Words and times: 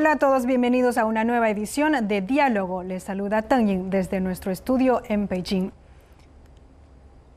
Hola 0.00 0.12
a 0.12 0.16
todos, 0.16 0.46
bienvenidos 0.46 0.96
a 0.96 1.04
una 1.04 1.24
nueva 1.24 1.50
edición 1.50 2.08
de 2.08 2.22
Diálogo. 2.22 2.82
Les 2.82 3.02
saluda 3.02 3.42
Tang 3.42 3.66
Yin 3.66 3.90
desde 3.90 4.18
nuestro 4.18 4.50
estudio 4.50 5.02
en 5.10 5.28
Beijing. 5.28 5.72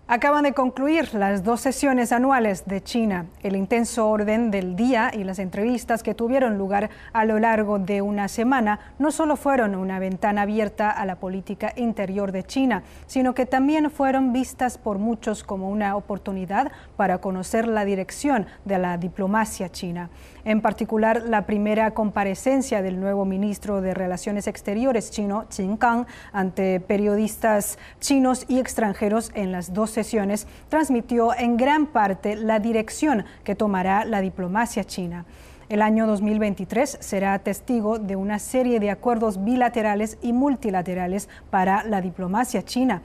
Acaban 0.07 0.43
de 0.43 0.53
concluir 0.53 1.13
las 1.13 1.43
dos 1.43 1.59
sesiones 1.59 2.13
anuales 2.13 2.65
de 2.65 2.81
China. 2.81 3.25
El 3.41 3.57
intenso 3.57 4.07
orden 4.07 4.49
del 4.49 4.77
día 4.77 5.11
y 5.13 5.25
las 5.25 5.39
entrevistas 5.39 6.03
que 6.03 6.13
tuvieron 6.13 6.57
lugar 6.57 6.89
a 7.11 7.25
lo 7.25 7.37
largo 7.37 7.79
de 7.79 8.01
una 8.01 8.29
semana 8.29 8.79
no 8.97 9.11
solo 9.11 9.35
fueron 9.35 9.75
una 9.75 9.99
ventana 9.99 10.43
abierta 10.43 10.89
a 10.89 11.05
la 11.05 11.17
política 11.17 11.73
interior 11.75 12.31
de 12.31 12.43
China, 12.43 12.83
sino 13.07 13.33
que 13.33 13.45
también 13.45 13.91
fueron 13.91 14.31
vistas 14.31 14.77
por 14.77 14.99
muchos 14.99 15.43
como 15.43 15.69
una 15.69 15.97
oportunidad 15.97 16.71
para 16.95 17.17
conocer 17.17 17.67
la 17.67 17.83
dirección 17.83 18.45
de 18.63 18.77
la 18.77 18.97
diplomacia 18.97 19.69
china 19.69 20.09
en 20.45 20.61
particular 20.61 21.23
la 21.23 21.45
primera 21.45 21.91
comparecencia 21.91 22.81
del 22.81 22.99
nuevo 22.99 23.25
ministro 23.25 23.81
de 23.81 23.93
Relaciones 23.93 24.47
Exteriores 24.47 25.11
chino, 25.11 25.45
Qin 25.49 25.77
Gang, 25.77 26.05
ante 26.31 26.79
periodistas 26.79 27.77
chinos 27.99 28.45
y 28.47 28.59
extranjeros 28.59 29.31
en 29.35 29.51
las 29.51 29.73
dos 29.73 29.89
sesiones, 29.89 30.47
transmitió 30.69 31.33
en 31.37 31.57
gran 31.57 31.87
parte 31.87 32.35
la 32.35 32.59
dirección 32.59 33.25
que 33.43 33.55
tomará 33.55 34.05
la 34.05 34.21
diplomacia 34.21 34.83
china. 34.83 35.25
El 35.69 35.81
año 35.81 36.05
2023 36.07 36.97
será 36.99 37.39
testigo 37.39 37.97
de 37.97 38.15
una 38.15 38.37
serie 38.37 38.79
de 38.79 38.91
acuerdos 38.91 39.43
bilaterales 39.43 40.17
y 40.21 40.33
multilaterales 40.33 41.29
para 41.49 41.83
la 41.83 42.01
diplomacia 42.01 42.63
china. 42.63 43.01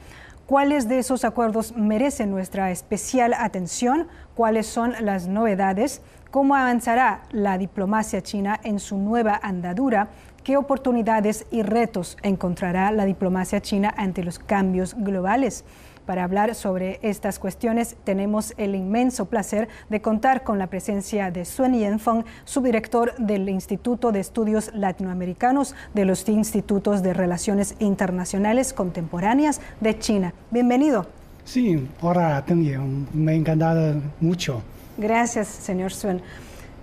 ¿Cuáles 0.48 0.89
de 0.89 0.98
esos 0.98 1.25
acuerdos 1.25 1.77
merecen 1.77 2.30
nuestra 2.30 2.70
especial 2.70 3.34
atención? 3.34 4.08
¿Cuáles 4.34 4.67
son 4.67 4.95
las 5.00 5.28
novedades? 5.28 6.00
Cómo 6.30 6.54
avanzará 6.54 7.22
la 7.30 7.58
diplomacia 7.58 8.22
china 8.22 8.60
en 8.62 8.78
su 8.78 8.98
nueva 8.98 9.38
andadura, 9.42 10.08
qué 10.44 10.56
oportunidades 10.56 11.46
y 11.50 11.62
retos 11.62 12.16
encontrará 12.22 12.90
la 12.92 13.04
diplomacia 13.04 13.60
china 13.60 13.92
ante 13.96 14.22
los 14.22 14.38
cambios 14.38 14.94
globales. 14.94 15.64
Para 16.08 16.24
hablar 16.24 16.54
sobre 16.54 17.00
estas 17.02 17.38
cuestiones 17.38 17.94
tenemos 18.02 18.54
el 18.56 18.74
inmenso 18.74 19.26
placer 19.26 19.68
de 19.90 20.00
contar 20.00 20.42
con 20.42 20.58
la 20.58 20.68
presencia 20.68 21.30
de 21.30 21.44
Sun 21.44 21.74
Yanfeng, 21.74 22.24
subdirector 22.46 23.14
del 23.18 23.46
Instituto 23.50 24.10
de 24.10 24.20
Estudios 24.20 24.70
Latinoamericanos 24.72 25.74
de 25.92 26.06
los 26.06 26.26
Institutos 26.26 27.02
de 27.02 27.12
Relaciones 27.12 27.74
Internacionales 27.78 28.72
Contemporáneas 28.72 29.60
de 29.82 29.98
China. 29.98 30.32
Bienvenido. 30.50 31.06
Sí, 31.44 31.86
ahora 32.00 32.42
también 32.42 33.06
me 33.12 33.34
encantado 33.34 34.00
mucho. 34.18 34.62
Gracias, 34.98 35.46
señor 35.46 35.92
Suen. 35.92 36.20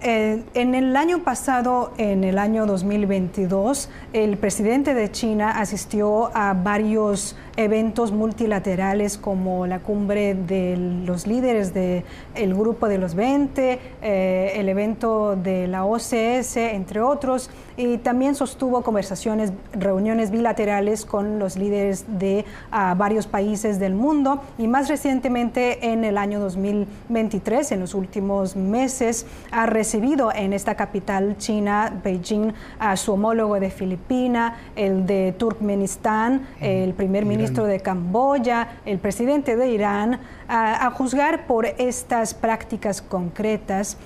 Eh, 0.08 0.44
en 0.54 0.76
el 0.76 0.96
año 0.96 1.24
pasado, 1.24 1.92
en 1.98 2.24
el 2.24 2.38
año 2.38 2.68
2022, 2.68 3.90
el 4.14 4.38
presidente 4.38 4.94
de 4.94 5.10
China 5.10 5.60
asistió 5.60 6.30
a 6.38 6.54
varios 6.54 7.36
eventos 7.58 8.12
multilaterales 8.12 9.18
como 9.18 9.66
la 9.66 9.80
cumbre 9.80 10.36
de 10.36 10.78
los 10.78 11.26
líderes 11.26 11.74
del 11.74 12.04
grupo 12.54 12.88
de 12.88 13.00
los 13.00 13.16
20, 13.16 13.80
eh, 14.04 14.52
el 14.54 14.70
evento 14.70 15.36
de 15.36 15.66
la 15.66 15.86
OCS, 15.86 16.58
entre 16.58 17.02
otros, 17.02 17.50
y 17.76 17.98
también 17.98 18.36
sostuvo 18.36 18.84
conversaciones, 18.84 19.54
reuniones 19.74 20.30
bilaterales 20.30 21.04
con 21.04 21.40
los 21.40 21.58
líderes 21.58 22.06
de 22.20 22.46
varios 22.96 23.26
países 23.26 23.80
del 23.80 23.96
mundo 23.96 24.42
y 24.58 24.68
más 24.68 24.88
recientemente 24.88 25.92
en 25.92 26.04
el 26.04 26.18
año 26.18 26.40
2023, 26.40 27.72
en 27.72 27.80
los 27.80 27.96
últimos 27.96 28.56
meses, 28.56 29.26
ha 29.52 29.66
recibido 29.66 29.95
en 29.96 30.52
esta 30.52 30.76
capital 30.76 31.38
china, 31.38 32.02
Beijing, 32.04 32.52
a 32.80 32.98
su 32.98 33.14
homólogo 33.14 33.60
de 33.62 33.70
Filipina, 33.70 34.58
el 34.76 35.06
de 35.06 35.34
Turkmenistán, 35.38 36.48
el 36.60 36.94
primer 36.94 37.26
ministro 37.26 37.64
de 37.66 37.80
Camboya, 37.80 38.80
el 38.86 39.00
presidente 39.00 39.56
de 39.56 39.70
Irán, 39.70 40.20
a, 40.50 40.92
juzgar 40.92 41.48
por 41.48 41.66
estas 41.66 42.34
prácticas 42.34 43.02
concretas. 43.02 43.98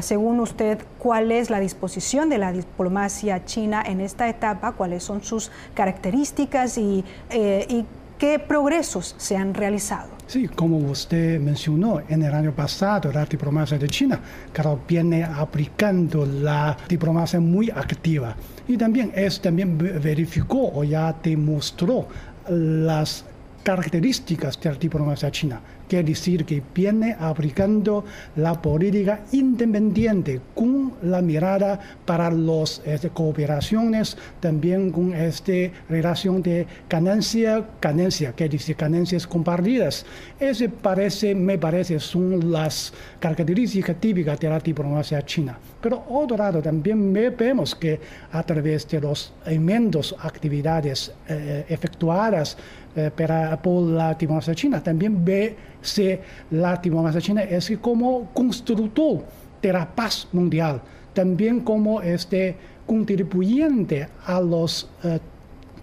según 0.00 0.40
usted, 0.40 0.78
¿cuál 0.98 1.30
es 1.30 1.50
la 1.50 1.60
disposición 1.60 2.28
de 2.28 2.38
la 2.38 2.50
diplomacia 2.50 3.44
china 3.44 3.82
en 3.86 4.00
esta 4.00 4.28
etapa? 4.28 4.72
¿Cuáles 4.72 5.04
son 5.04 5.22
sus 5.22 5.52
características 5.74 6.78
y, 6.78 7.04
eh, 7.30 7.64
y 7.68 7.86
qué 8.18 8.40
progresos 8.40 9.14
se 9.18 9.36
han 9.36 9.54
realizado? 9.54 10.17
Sí, 10.28 10.46
como 10.46 10.76
usted 10.76 11.40
mencionó, 11.40 12.02
en 12.06 12.22
el 12.22 12.34
año 12.34 12.52
pasado 12.52 13.10
la 13.10 13.24
diplomacia 13.24 13.78
de 13.78 13.88
China 13.88 14.20
claro, 14.52 14.78
viene 14.86 15.24
aplicando 15.24 16.26
la 16.26 16.76
diplomacia 16.86 17.40
muy 17.40 17.70
activa. 17.70 18.36
Y 18.68 18.76
también 18.76 19.10
es 19.14 19.40
también 19.40 19.78
verificó 19.78 20.70
o 20.74 20.84
ya 20.84 21.16
demostró 21.22 22.08
las 22.46 23.24
características 23.62 24.60
de 24.60 24.70
la 24.70 24.76
diplomacia 24.76 25.30
china. 25.30 25.60
Quiere 25.88 26.04
decir 26.04 26.44
que 26.44 26.62
viene 26.74 27.16
aplicando 27.18 28.04
la 28.36 28.60
política 28.60 29.20
independiente 29.32 30.40
con 30.54 30.92
la 31.02 31.22
mirada 31.22 31.80
para 32.04 32.30
las 32.30 32.82
este, 32.84 33.08
cooperaciones, 33.08 34.16
también 34.40 34.90
con 34.90 35.14
esta 35.14 35.52
relación 35.88 36.42
de 36.42 36.66
ganancia, 36.90 37.64
ganancia, 37.80 38.32
quiere 38.32 38.52
decir 38.52 38.76
ganancias 38.76 39.26
compartidas. 39.26 40.04
Ese 40.38 40.68
parece, 40.68 41.34
me 41.34 41.56
parece, 41.56 41.98
son 41.98 42.52
las 42.52 42.92
características 43.18 43.96
típicas 43.98 44.38
de 44.40 44.50
la 44.50 44.60
diplomacia 44.60 45.24
china. 45.24 45.58
Pero 45.80 46.04
otro 46.10 46.36
lado 46.36 46.60
también 46.60 47.12
vemos 47.12 47.74
que 47.74 47.98
a 48.32 48.42
través 48.42 48.86
de 48.88 49.00
los 49.00 49.32
inmensos 49.50 50.14
actividades 50.20 51.12
eh, 51.28 51.64
efectuadas 51.68 52.56
eh, 52.98 53.58
por 53.62 53.82
la 53.82 54.14
diplomacia 54.14 54.54
china, 54.56 54.82
también 54.82 55.24
ve 55.24 55.56
si 55.80 56.18
la 56.50 56.76
diplomacia 56.76 57.20
china 57.20 57.42
es 57.42 57.70
como 57.80 58.30
constructor 58.34 59.22
de 59.62 59.72
la 59.72 59.86
paz 59.86 60.26
mundial, 60.32 60.80
también 61.12 61.60
como 61.60 62.00
este 62.02 62.56
contribuyente 62.86 64.08
a 64.26 64.40
los 64.40 64.90
eh, 65.04 65.20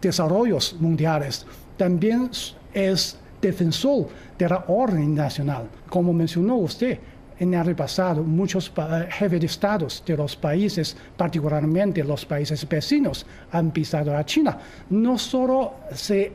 desarrollos 0.02 0.76
mundiales, 0.80 1.46
también 1.78 2.30
es 2.74 3.18
defensor 3.42 4.08
de 4.38 4.50
la 4.50 4.66
orden 4.68 5.16
nacional, 5.16 5.70
como 5.90 6.12
mencionó 6.12 6.56
usted 6.58 7.00
en 7.40 7.54
el 7.54 7.76
pasado, 7.76 8.24
muchos 8.24 8.72
jefes 9.10 9.40
de 9.40 9.46
estados 9.46 10.04
de 10.06 10.16
los 10.16 10.36
países, 10.36 10.96
particularmente 11.18 12.04
los 12.04 12.26
países 12.26 12.68
vecinos, 12.68 13.26
han 13.52 13.72
pisado 13.72 14.16
a 14.16 14.26
China. 14.26 14.58
No 14.90 15.18
solo 15.18 15.76
se 15.94 16.34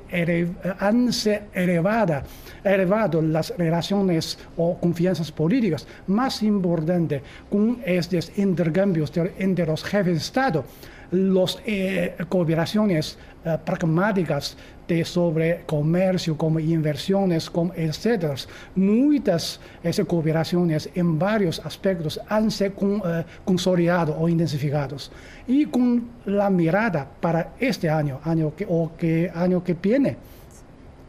han 0.78 1.12
se 1.12 1.42
elevado, 1.52 2.22
elevado 2.62 3.22
las 3.22 3.54
relaciones 3.56 4.38
o 4.56 4.78
confianzas 4.78 5.32
políticas, 5.32 5.86
más 6.06 6.42
importante 6.42 7.22
con 7.50 7.80
estos 7.84 8.36
intercambios 8.38 9.12
entre 9.38 9.66
los 9.66 9.82
jefes 9.84 10.12
de 10.12 10.18
estado, 10.18 10.64
las 11.10 11.58
eh, 11.66 12.16
cooperaciones 12.28 13.18
eh, 13.44 13.56
pragmáticas 13.64 14.56
de 14.86 15.04
sobre 15.04 15.62
comercio, 15.66 16.36
como 16.36 16.58
inversiones, 16.58 17.48
como 17.48 17.72
etcétera. 17.74 18.34
Muchas 18.74 19.60
esas 19.82 20.06
cooperaciones 20.06 20.90
en 20.94 21.18
varios 21.18 21.58
aspectos 21.64 22.20
han 22.28 22.50
sido 22.50 22.72
eh, 23.04 23.24
consolidados 23.44 24.16
o 24.18 24.28
intensificados. 24.28 25.10
Y 25.46 25.66
con 25.66 26.08
la 26.26 26.50
mirada 26.50 27.08
para 27.20 27.54
este 27.58 27.88
año, 27.88 28.20
año 28.24 28.52
o 28.68 28.90
que 28.98 29.30
año 29.34 29.62
que 29.64 29.74
viene, 29.74 30.16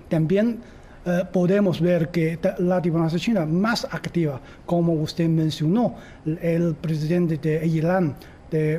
también 0.07 0.59
eh, 1.03 1.24
podemos 1.31 1.81
ver 1.81 2.09
que 2.09 2.38
la 2.59 2.80
diplomacia 2.80 3.18
china 3.18 3.45
más 3.45 3.86
activa, 3.86 4.39
como 4.68 4.94
usted 4.94 5.27
mencionó, 5.27 5.95
el 6.25 6.75
presidente 6.75 7.38
de 7.38 7.65
Irán, 7.65 8.15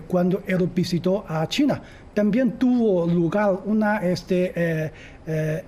cuando 0.07 0.43
él 0.47 0.71
visitó 0.75 1.25
a 1.27 1.47
China, 1.47 1.81
también 2.15 2.59
tuvo 2.59 3.07
lugar 3.07 3.61
un 3.65 3.83
este, 4.03 4.53
eh, 4.55 4.93
eh, 5.27 5.65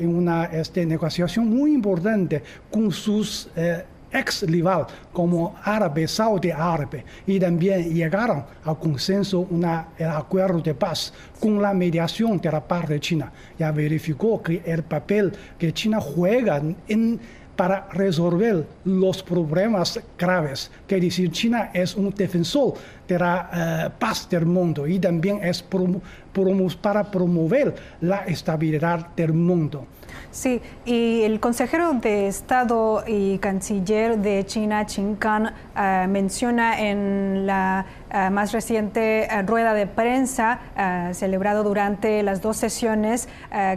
una 0.00 0.44
este, 0.46 0.84
negociación 0.84 1.48
muy 1.48 1.72
importante 1.72 2.42
con 2.70 2.90
sus 2.90 3.48
eh, 3.54 3.84
ex 4.10 4.42
rival 4.42 4.86
como 5.12 5.54
árabe, 5.62 6.08
saudí 6.08 6.50
árabe, 6.50 7.04
y 7.26 7.38
también 7.38 7.92
llegaron 7.92 8.44
a 8.64 8.74
consenso 8.74 9.40
un 9.50 9.64
acuerdo 9.64 10.60
de 10.60 10.74
paz 10.74 11.12
con 11.40 11.60
la 11.60 11.74
mediación 11.74 12.40
de 12.40 12.50
la 12.50 12.66
parte 12.66 12.94
de 12.94 13.00
China. 13.00 13.32
Ya 13.58 13.70
verificó 13.72 14.42
que 14.42 14.62
el 14.64 14.82
papel 14.82 15.32
que 15.58 15.72
China 15.72 16.00
juega 16.00 16.60
en 16.88 17.20
para 17.56 17.88
resolver 17.92 18.66
los 18.84 19.22
problemas 19.22 20.00
graves. 20.18 20.70
Que 20.86 21.00
decir, 21.00 21.30
China 21.30 21.70
es 21.72 21.96
un 21.96 22.10
defensor 22.10 22.74
de 23.08 23.18
la 23.18 23.50
eh, 23.52 23.90
paz 23.98 24.28
del 24.28 24.46
mundo 24.46 24.86
y 24.86 24.98
también 24.98 25.42
es 25.42 25.64
para 26.76 27.10
promover 27.10 27.74
la 28.00 28.24
estabilidad 28.26 29.08
del 29.16 29.32
mundo. 29.32 29.86
Sí, 30.30 30.60
y 30.84 31.22
el 31.22 31.40
consejero 31.40 31.94
de 31.94 32.28
Estado 32.28 33.04
y 33.06 33.38
canciller 33.38 34.18
de 34.18 34.44
China, 34.44 34.84
Qin 34.84 35.16
Kan, 35.16 35.54
eh, 35.74 36.06
menciona 36.08 36.78
en 36.78 37.46
la 37.46 37.86
eh, 38.16 38.30
más 38.30 38.52
reciente 38.52 39.24
eh, 39.24 39.42
rueda 39.42 39.74
de 39.74 39.86
prensa 39.86 40.60
celebrado 41.12 41.62
durante 41.62 42.22
las 42.22 42.40
dos 42.40 42.56
sesiones 42.56 43.28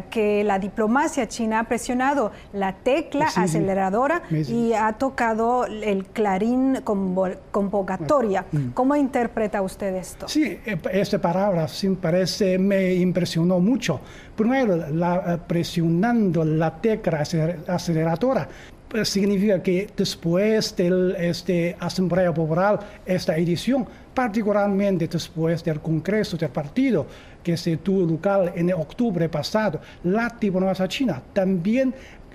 que 0.10 0.44
la 0.44 0.60
diplomacia 0.60 1.28
china 1.28 1.60
ha 1.60 1.64
presionado 1.64 2.32
la 2.54 2.74
tecla 2.74 3.28
aceleradora 3.36 4.24
y 4.30 4.74
ha 4.74 4.94
tocado 4.94 5.66
el 5.66 6.06
clarín 6.06 6.82
convocatoria. 6.84 8.46
Mm. 8.52 8.70
¿Cómo 8.70 8.96
interpreta 8.96 9.62
usted 9.62 9.96
esto? 9.96 10.28
Sí, 10.28 10.60
esta 10.92 11.20
palabra 11.20 11.68
sí 11.68 11.90
parece 11.90 12.58
me 12.58 12.94
impresionó 12.94 13.60
mucho. 13.60 14.00
Primero, 14.36 14.76
la, 14.76 15.38
presionando 15.48 16.44
la 16.44 16.76
tecla 16.82 17.24
aceleradora 17.68 18.48
pues, 18.90 19.10
significa 19.10 19.62
que 19.62 19.88
después 19.96 20.76
de 20.76 21.16
este 21.20 21.76
Asamblea 21.80 22.34
Popular, 22.34 22.80
esta 23.06 23.38
edición, 23.38 23.88
particularmente 24.14 25.08
después 25.08 25.64
del 25.64 25.80
Congreso 25.80 26.36
del 26.38 26.50
Partido 26.50 27.06
que 27.44 27.56
se 27.56 27.78
tuvo 27.78 28.02
lugar 28.02 28.52
en 28.56 28.74
octubre 28.74 29.30
pasado, 29.30 29.80
la 30.04 30.36
diplomacia 30.40 30.88
china 30.88 31.22
también 31.32 31.94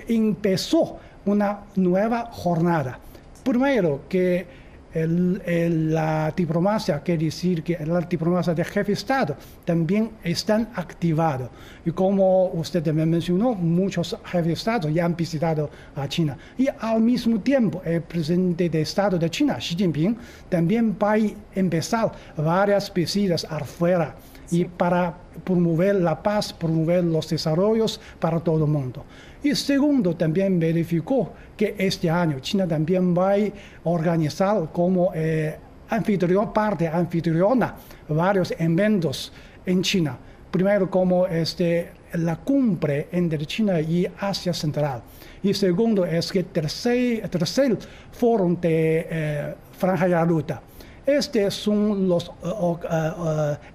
empezó 0.09 0.99
una 1.27 1.61
nueva 1.77 2.31
jornada. 2.33 2.99
Primero 3.43 4.03
que 4.09 4.63
la 4.94 6.32
diplomacia, 6.37 7.00
quiere 7.00 7.25
decir 7.25 7.62
que 7.62 7.85
la 7.85 8.00
diplomacia 8.00 8.55
de 8.55 8.64
jefe 8.64 8.85
de 8.85 8.93
Estado 8.93 9.37
también 9.64 10.12
están 10.23 10.70
activados. 10.75 11.50
Y 11.85 11.91
como 11.91 12.46
usted 12.52 12.87
me 12.93 13.05
mencionó, 13.05 13.55
muchos 13.55 14.17
jefes 14.25 14.46
de 14.46 14.52
Estado 14.52 14.88
ya 14.88 15.05
han 15.05 15.17
visitado 15.17 15.69
a 15.96 16.08
China. 16.08 16.37
Y 16.56 16.69
al 16.79 17.00
mismo 17.00 17.41
tiempo, 17.41 17.82
el 17.85 18.02
presidente 18.02 18.69
de 18.69 18.82
Estado 18.82 19.19
de 19.19 19.29
China, 19.29 19.56
Xi 19.58 19.75
Jinping, 19.75 20.17
también 20.49 20.96
va 21.02 21.14
a 21.14 21.19
empezar 21.55 22.12
varias 22.37 22.93
visitas 22.93 23.44
afuera 23.50 24.14
y 24.50 24.64
para 24.64 25.14
promover 25.44 25.96
la 25.96 26.23
paz, 26.23 26.52
promover 26.52 27.05
los 27.05 27.29
desarrollos 27.29 28.00
para 28.20 28.41
todo 28.41 28.64
el 28.64 28.70
mundo. 28.70 29.05
Y 29.44 29.55
segundo, 29.55 30.17
también 30.17 30.58
verificó 30.58 31.35
que 31.55 31.75
este 31.76 32.08
año 32.08 32.41
China 32.41 32.67
también 32.67 33.14
va 33.14 33.35
a 33.35 33.50
organizar 33.85 34.70
como 34.73 35.12
eh, 35.14 35.55
anfitrión, 35.91 36.50
parte 36.50 36.88
anfitriona 36.88 37.75
varios 38.08 38.55
eventos 38.58 39.31
en 39.67 39.82
China. 39.82 40.17
Primero 40.50 40.91
como 40.91 41.26
este, 41.26 41.91
la 42.14 42.37
cumbre 42.37 43.08
entre 43.12 43.44
China 43.44 43.79
y 43.82 44.06
Asia 44.19 44.55
Central. 44.55 45.02
Y 45.43 45.52
segundo 45.52 46.06
es 46.06 46.32
que 46.32 46.44
tercer, 46.44 47.29
tercer 47.29 47.76
foro 48.12 48.49
de 48.58 49.06
eh, 49.11 49.55
Franja 49.76 50.08
de 50.08 50.25
Ruta. 50.25 50.62
Estos 51.05 51.52
son 51.52 52.08
los 52.08 52.31
uh, 52.31 52.79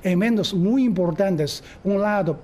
eventos 0.01 0.51
muy 0.51 0.83
importantes. 0.85 1.63
Un 1.83 2.01
lado, 2.01 2.39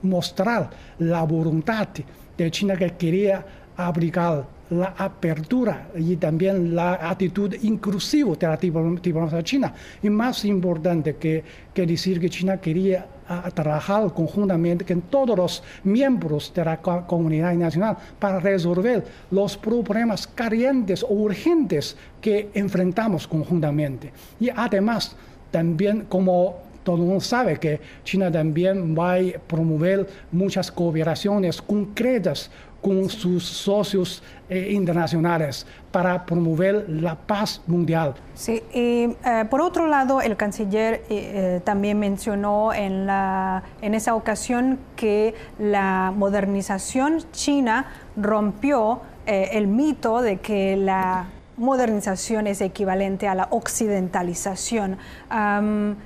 mostrar 0.00 0.70
la 0.98 1.24
voluntad 1.24 1.88
de 2.38 2.50
China 2.50 2.76
que 2.76 2.90
quería 2.92 3.44
aplicar 3.76 4.46
la 4.70 4.94
apertura 4.98 5.88
y 5.96 6.16
también 6.16 6.74
la 6.74 6.94
actitud 6.94 7.54
inclusiva 7.62 8.34
de 8.36 8.46
la 8.46 8.56
diplomacia 8.56 9.42
china. 9.42 9.74
Y 10.02 10.10
más 10.10 10.44
importante 10.44 11.16
que, 11.16 11.42
que 11.72 11.86
decir 11.86 12.20
que 12.20 12.28
China 12.28 12.58
quería 12.58 13.06
trabajar 13.54 14.12
conjuntamente 14.12 14.84
con 14.84 15.02
todos 15.02 15.36
los 15.36 15.62
miembros 15.84 16.52
de 16.54 16.64
la 16.64 16.76
comunidad 16.78 17.54
nacional 17.54 17.96
para 18.18 18.40
resolver 18.40 19.04
los 19.30 19.56
problemas 19.56 20.26
calientes 20.26 21.02
o 21.02 21.12
urgentes 21.12 21.96
que 22.20 22.50
enfrentamos 22.54 23.26
conjuntamente. 23.26 24.12
Y 24.40 24.48
además, 24.50 25.14
también 25.50 26.06
como 26.08 26.67
todo 26.88 26.96
el 26.96 27.02
mundo 27.02 27.20
sabe 27.20 27.58
que 27.58 27.82
China 28.02 28.32
también 28.32 28.96
va 28.98 29.16
a 29.16 29.38
promover 29.46 30.08
muchas 30.32 30.72
cooperaciones 30.72 31.60
concretas 31.60 32.50
con 32.80 33.10
sus 33.10 33.44
socios 33.44 34.22
eh, 34.48 34.70
internacionales 34.70 35.66
para 35.92 36.24
promover 36.24 36.86
la 36.88 37.14
paz 37.14 37.60
mundial. 37.66 38.14
Sí, 38.32 38.62
y 38.72 39.14
eh, 39.22 39.44
por 39.50 39.60
otro 39.60 39.86
lado, 39.86 40.22
el 40.22 40.38
canciller 40.38 41.02
eh, 41.10 41.60
también 41.62 41.98
mencionó 41.98 42.72
en, 42.72 43.04
la, 43.04 43.64
en 43.82 43.94
esa 43.94 44.14
ocasión 44.14 44.78
que 44.96 45.34
la 45.58 46.10
modernización 46.16 47.18
china 47.32 47.84
rompió 48.16 49.02
el 49.26 49.66
mito 49.66 50.22
de 50.22 50.38
que 50.38 50.74
la 50.74 51.26
modernización 51.58 52.46
es 52.46 52.60
equivalente 52.60 53.28
a 53.28 53.34
la 53.34 53.48
occidentalización. 53.50 54.96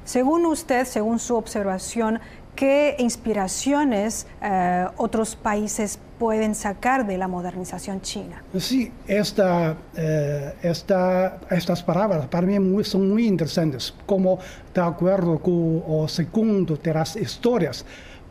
según 0.05 0.47
usted, 0.47 0.85
según 0.87 1.19
su 1.19 1.37
observación, 1.37 2.21
¿qué 2.57 2.97
inspiraciones 2.99 4.27
eh, 4.43 4.87
otros 4.97 5.37
países 5.37 5.99
pueden 6.19 6.55
sacar 6.55 7.07
de 7.07 7.19
la 7.19 7.29
modernización 7.29 8.01
china? 8.01 8.43
Sí, 8.59 8.93
esta, 9.07 9.77
eh, 9.97 10.55
esta, 10.63 11.39
estas 11.51 11.83
palabras 11.83 12.27
para 12.27 12.47
mí 12.47 12.85
son 12.85 13.11
muy 13.11 13.27
interesantes, 13.27 13.95
como 14.07 14.39
de 14.75 14.81
acuerdo 14.81 15.39
con 15.39 15.83
o 15.87 16.07
segundo 16.09 16.77
de 16.77 16.95
las 16.95 17.17
historias, 17.17 17.85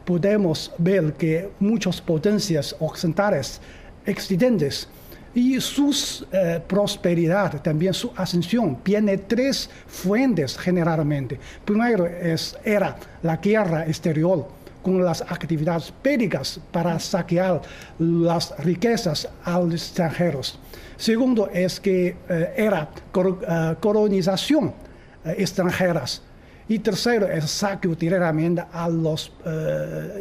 podemos 0.05 0.73
ver 0.77 1.13
que 1.13 1.51
muchas 1.59 2.01
potencias 2.01 2.75
occidentales 2.79 3.61
existentes 4.05 4.87
y 5.33 5.59
su 5.61 5.95
eh, 6.31 6.61
prosperidad, 6.67 7.61
también 7.61 7.93
su 7.93 8.11
ascensión, 8.15 8.77
tiene 8.83 9.17
tres 9.17 9.69
fuentes 9.87 10.57
generalmente. 10.57 11.39
Primero 11.63 12.05
es, 12.05 12.57
era 12.63 12.97
la 13.23 13.37
guerra 13.37 13.85
exterior 13.85 14.47
con 14.81 15.03
las 15.03 15.21
actividades 15.21 15.93
bélicas 16.03 16.59
para 16.71 16.99
saquear 16.99 17.61
las 17.99 18.53
riquezas 18.59 19.29
a 19.43 19.59
los 19.59 19.73
extranjeros. 19.73 20.59
Segundo 20.97 21.49
es 21.53 21.79
que 21.79 22.15
eh, 22.29 22.53
era 22.57 22.89
eh, 23.13 23.75
colonización 23.79 24.73
extranjeras. 25.23 26.23
Y 26.67 26.79
tercero 26.79 27.27
es 27.27 27.51
saqueo 27.51 27.95
directamente 27.95 28.63
a 28.71 28.87
los 28.87 29.33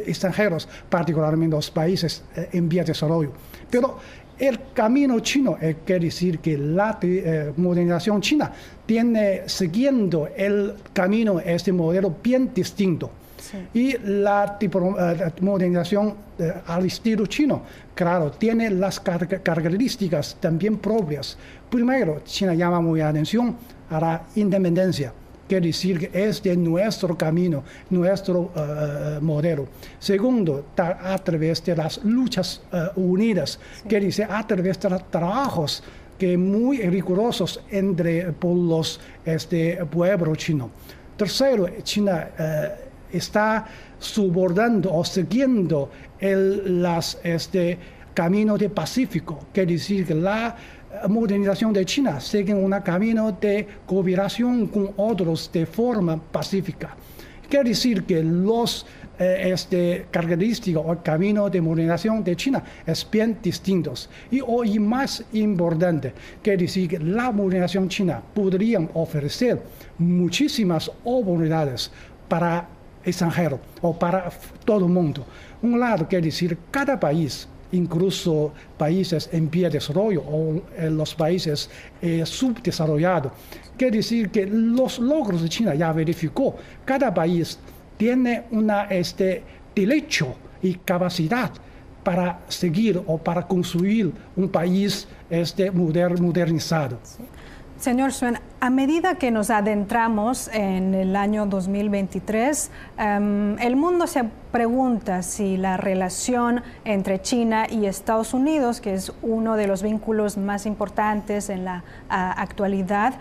extranjeros, 0.04 0.68
particularmente 0.88 1.54
los 1.54 1.70
países 1.70 2.25
en 2.35 2.68
vía 2.68 2.82
de 2.82 2.88
desarrollo. 2.88 3.32
Pero 3.70 4.00
el 4.40 4.59
camino 4.73 5.20
chino 5.20 5.59
eh, 5.61 5.76
quiere 5.85 6.06
decir 6.06 6.38
que 6.38 6.56
la 6.56 6.99
eh, 7.02 7.52
modernización 7.56 8.20
china 8.23 8.50
tiene 8.87 9.42
siguiendo 9.47 10.28
el 10.35 10.75
camino, 10.92 11.38
este 11.38 11.73
modelo 11.73 12.16
bien 12.23 12.50
distinto. 12.54 13.11
Y 13.75 13.97
la 13.99 14.59
eh, 14.61 14.70
modernización 15.40 16.14
al 16.66 16.87
estilo 16.87 17.26
chino, 17.26 17.62
claro, 17.94 18.30
tiene 18.30 18.70
las 18.70 19.00
características 19.00 20.37
también 20.40 20.78
propias. 20.78 21.37
Primero, 21.68 22.23
China 22.25 22.54
llama 22.54 22.80
muy 22.80 23.00
atención 23.00 23.56
a 23.90 24.00
la 24.00 24.23
independencia 24.37 25.12
quiere 25.50 25.66
decir 25.66 25.99
que 25.99 26.28
es 26.28 26.40
de 26.45 26.57
nuestro 26.57 27.19
camino, 27.19 27.64
nuestro 27.90 28.52
eh, 28.54 28.61
eh, 28.61 29.19
modelo. 29.21 29.66
Segundo, 29.99 30.66
a 30.76 31.19
través 31.19 31.64
de 31.64 31.75
las 31.75 32.04
luchas 32.04 32.62
eh, 32.73 32.87
unidas, 32.95 33.59
quiere 33.88 34.07
decir 34.07 34.28
a 34.30 34.47
través 34.47 34.78
de 34.78 34.90
los 34.90 35.11
trabajos 35.11 35.83
que 36.16 36.38
muy 36.38 36.78
rigurosos 36.83 37.61
entre 37.69 38.30
por 38.33 38.57
los 38.57 39.00
este 39.25 39.85
pueblo 39.87 40.37
chino. 40.37 40.71
Tercero, 41.16 41.66
China 41.83 42.28
está 43.11 43.66
subordando 43.99 44.95
o 44.95 45.04
siguiendo 45.04 45.90
el 46.21 46.80
las, 46.80 47.19
este, 47.25 47.76
camino 48.14 48.57
de 48.57 48.69
Pacífico, 48.69 49.47
quiere 49.52 49.73
decir 49.73 50.07
que 50.07 50.14
la 50.14 50.54
modernización 51.09 51.73
de 51.73 51.85
China 51.85 52.20
sigue 52.20 52.54
un 52.54 52.73
camino 52.80 53.32
de 53.32 53.66
cooperación 53.87 54.66
con 54.66 54.90
otros 54.97 55.50
de 55.52 55.66
forma 55.66 56.16
pacífica. 56.16 56.97
Quiere 57.49 57.70
decir 57.70 58.04
que 58.04 58.23
los 58.23 58.87
eh, 59.18 59.50
este, 59.52 60.06
características 60.11 60.82
o 60.87 61.02
camino 61.02 61.50
de 61.50 61.61
modernización 61.61 62.23
de 62.23 62.37
China 62.37 62.62
es 62.87 63.06
bien 63.11 63.38
distintos. 63.42 64.09
Y 64.30 64.40
hoy 64.40 64.78
más 64.78 65.25
importante, 65.32 66.12
quiere 66.42 66.62
decir 66.62 66.88
que 66.88 66.99
la 66.99 67.30
modernización 67.30 67.88
china 67.88 68.23
podría 68.35 68.80
ofrecer 68.94 69.62
muchísimas 69.99 70.90
oportunidades 71.04 71.90
para 72.28 72.68
extranjeros 73.04 73.61
o 73.82 73.99
para 73.99 74.30
todo 74.64 74.87
el 74.87 74.92
mundo. 74.92 75.26
Un 75.62 75.80
lado 75.80 76.06
quiere 76.09 76.26
decir 76.26 76.56
cada 76.70 76.99
país 76.99 77.49
incluso 77.72 78.52
países 78.76 79.28
en 79.32 79.48
pie 79.48 79.64
de 79.64 79.70
desarrollo 79.70 80.22
o 80.22 80.62
en 80.76 80.96
los 80.96 81.14
países 81.14 81.70
eh, 82.02 82.24
subdesarrollados. 82.24 83.32
Quiere 83.76 83.98
decir 83.98 84.30
que 84.30 84.46
los 84.46 84.98
logros 84.98 85.42
de 85.42 85.48
China 85.48 85.74
ya 85.74 85.92
verificó, 85.92 86.56
cada 86.84 87.12
país 87.12 87.58
tiene 87.96 88.44
una, 88.50 88.84
este, 88.84 89.42
derecho 89.74 90.34
y 90.62 90.74
capacidad 90.74 91.50
para 92.02 92.40
seguir 92.48 93.02
o 93.06 93.18
para 93.18 93.46
construir 93.46 94.12
un 94.36 94.48
país 94.48 95.06
este, 95.28 95.70
modernizado. 95.70 96.98
Señor 97.80 98.12
Suen, 98.12 98.38
a 98.60 98.68
medida 98.68 99.14
que 99.14 99.30
nos 99.30 99.49
adentramos 99.49 100.49
en 100.52 100.94
el 100.94 101.16
año 101.16 101.46
2023, 101.46 102.70
em, 102.99 103.58
el 103.58 103.75
mundo 103.75 104.06
se 104.06 104.25
pregunta 104.52 105.22
si 105.22 105.56
la 105.56 105.78
relación 105.78 106.62
entre 106.84 107.22
China 107.22 107.66
y 107.70 107.87
Estados 107.87 108.34
Unidos, 108.34 108.82
que 108.82 108.92
es 108.92 109.14
uno 109.22 109.56
de 109.56 109.66
los 109.66 109.82
vínculos 109.82 110.37
más 110.37 110.66
importantes 110.66 111.49
en 111.49 111.64
la 111.64 111.82
actualidad, 112.10 113.14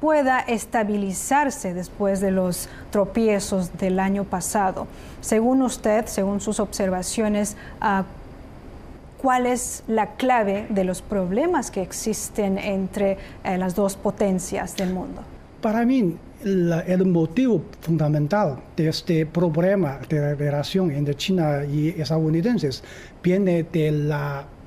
pueda 0.00 0.40
estabilizarse 0.40 1.74
después 1.74 2.22
de 2.22 2.30
los 2.30 2.70
tropiezos 2.90 3.76
del 3.76 4.00
año 4.00 4.24
pasado. 4.24 4.86
Según 5.20 5.60
usted, 5.60 6.06
según 6.06 6.40
sus 6.40 6.58
observaciones, 6.58 7.58
ah, 7.82 8.04
¿cuál 9.26 9.46
es 9.46 9.82
la 9.88 10.14
clave 10.14 10.68
de 10.70 10.84
los 10.84 11.02
problemas 11.02 11.72
que 11.72 11.82
existen 11.82 12.58
entre 12.58 13.18
eh, 13.42 13.58
las 13.58 13.74
dos 13.74 13.96
potencias 13.96 14.76
del 14.76 14.94
mundo? 14.94 15.20
Para 15.60 15.84
mí, 15.84 16.16
el 16.44 17.04
motivo 17.06 17.64
fundamental 17.80 18.60
de 18.76 18.86
este 18.86 19.26
problema 19.26 19.98
de 20.08 20.36
relación 20.36 20.92
entre 20.92 21.16
China 21.16 21.64
y 21.64 21.88
estadounidenses 22.00 22.84
viene 23.20 23.64
del 23.64 24.14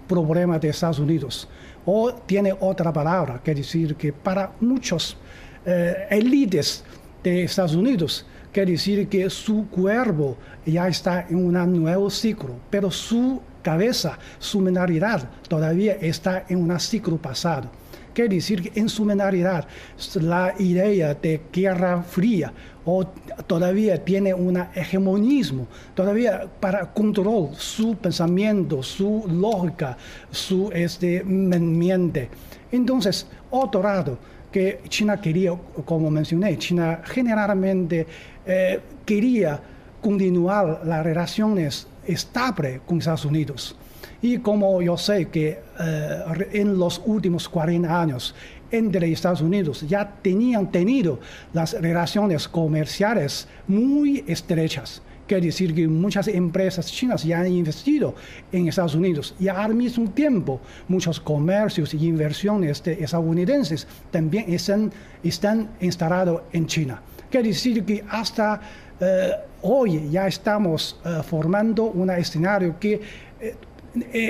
problema 0.10 0.60
de 0.60 0.68
Estados 0.68 1.00
Unidos 1.00 1.48
o 1.86 2.12
tiene 2.26 2.54
otra 2.60 2.92
palabra, 2.92 3.40
que 3.42 3.56
decir 3.56 3.96
que 3.96 4.12
para 4.12 4.52
muchos 4.60 5.16
eh, 5.66 6.06
élites 6.10 6.84
de 7.24 7.46
Estados 7.46 7.76
Unidos, 7.76 8.26
quiere 8.52 8.74
decir 8.74 9.08
que 9.08 9.30
su 9.30 9.70
cuerpo 9.70 10.36
ya 10.66 10.90
está 10.90 11.28
en 11.30 11.46
un 11.46 11.82
nuevo 11.82 12.10
ciclo, 12.10 12.56
pero 12.70 12.92
su 12.92 13.40
cabeza, 13.62 14.18
su 14.40 14.60
mentalidad 14.60 15.30
todavía 15.48 15.94
está 15.94 16.46
en 16.50 16.70
un 16.70 16.80
ciclo 16.80 17.18
pasado. 17.18 17.70
Quiere 18.14 18.36
decir 18.36 18.62
que 18.62 18.80
en 18.80 18.90
su 18.90 19.06
mentalidad 19.06 19.68
la 20.16 20.54
idea 20.60 21.14
de 21.14 21.42
guerra 21.54 22.02
fría 22.04 22.52
o 22.86 23.06
todavía 23.46 24.04
tiene 24.04 24.34
un 24.34 24.58
hegemonismo, 24.76 25.68
todavía 25.94 26.48
para 26.60 26.92
control 26.92 27.50
su 27.56 27.96
pensamiento, 27.96 28.82
su 28.82 29.26
lógica, 29.28 29.96
su 30.32 30.72
este, 30.74 31.24
mente. 31.24 32.30
Entonces, 32.72 33.28
otro 33.52 33.84
lado, 33.84 34.18
que 34.52 34.82
China 34.88 35.22
quería, 35.22 35.54
como 35.86 36.10
mencioné, 36.10 36.58
China 36.58 37.02
generalmente 37.06 38.08
eh, 38.46 38.80
quería 39.06 39.60
continuar 40.02 40.82
las 40.86 41.04
relaciones 41.04 41.88
estables 42.12 42.82
con 42.86 43.00
Estados 43.00 43.26
Unidos. 43.26 43.76
Y 44.22 44.40
como 44.40 44.82
yo 44.82 44.98
sé 44.98 45.28
que 45.30 45.60
eh, 45.80 46.50
en 46.54 46.78
los 46.78 47.02
últimos 47.06 47.48
40 47.48 48.02
años 48.02 48.36
entre 48.72 49.12
Estados 49.12 49.42
Unidos 49.42 49.86
ya 49.88 50.16
tenían 50.22 50.72
tenido 50.72 51.20
las 51.54 51.74
relaciones 51.74 52.48
comerciales 52.48 53.48
muy 53.68 54.24
estrechas. 54.28 55.02
Quiere 55.28 55.46
decir 55.46 55.76
que 55.76 55.88
muchas 55.88 56.28
empresas 56.28 56.92
chinas 56.92 57.24
ya 57.24 57.42
han 57.42 57.52
investido 57.52 58.16
en 58.52 58.68
Estados 58.68 58.96
Unidos 58.96 59.36
y 59.40 59.48
al 59.48 59.76
mismo 59.76 60.10
tiempo 60.10 60.60
muchos 60.88 61.20
comercios 61.20 61.94
y 61.94 62.08
inversiones 62.08 62.82
estadounidenses 62.86 63.88
también 64.10 64.52
están, 64.52 64.92
están 65.24 65.70
instalados 65.82 66.42
en 66.52 66.66
China. 66.66 67.02
Quiere 67.30 67.50
decir 67.50 67.86
que 67.86 68.04
hasta 68.10 68.60
eh, 69.00 69.32
hoy 69.62 70.10
ya 70.10 70.28
estamos 70.28 71.00
eh, 71.06 71.22
formando 71.24 71.86
un 71.86 72.10
escenario 72.10 72.78
que 72.80 73.00
eh, 73.40 73.56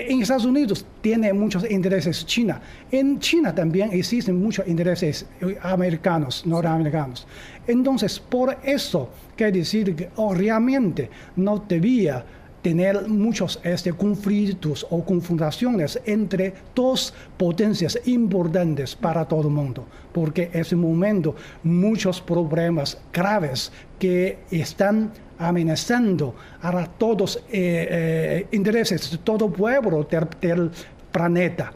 en 0.09 0.21
Estados 0.21 0.45
Unidos 0.45 0.85
tiene 1.01 1.33
muchos 1.33 1.69
intereses 1.69 2.25
China. 2.25 2.61
En 2.91 3.19
China 3.19 3.53
también 3.53 3.91
existen 3.91 4.41
muchos 4.41 4.65
intereses 4.67 5.25
americanos, 5.61 6.45
norteamericanos. 6.45 7.27
Entonces, 7.67 8.19
por 8.19 8.57
eso 8.63 9.09
quiere 9.35 9.59
decir 9.59 9.95
que 9.95 10.09
obviamente 10.15 11.09
no 11.35 11.59
debía 11.67 12.23
tener 12.69 13.07
muchos 13.07 13.59
este, 13.63 13.93
conflictos 13.93 14.85
o 14.91 15.03
confrontaciones 15.03 15.99
entre 16.05 16.53
dos 16.75 17.11
potencias 17.35 17.99
importantes 18.05 18.95
para 18.95 19.25
todo 19.25 19.47
el 19.47 19.53
mundo, 19.55 19.87
porque 20.13 20.51
en 20.53 20.61
ese 20.61 20.75
momento 20.75 21.35
muchos 21.63 22.21
problemas 22.21 22.95
graves 23.11 23.71
que 23.97 24.37
están 24.51 25.11
amenazando 25.39 26.35
a 26.61 26.85
todos 26.85 27.19
los 27.19 27.37
eh, 27.37 27.41
eh, 27.51 28.47
intereses 28.51 29.09
de 29.09 29.17
todo 29.17 29.51
pueblo 29.51 30.07
del, 30.07 30.69
planeta. 31.11 31.73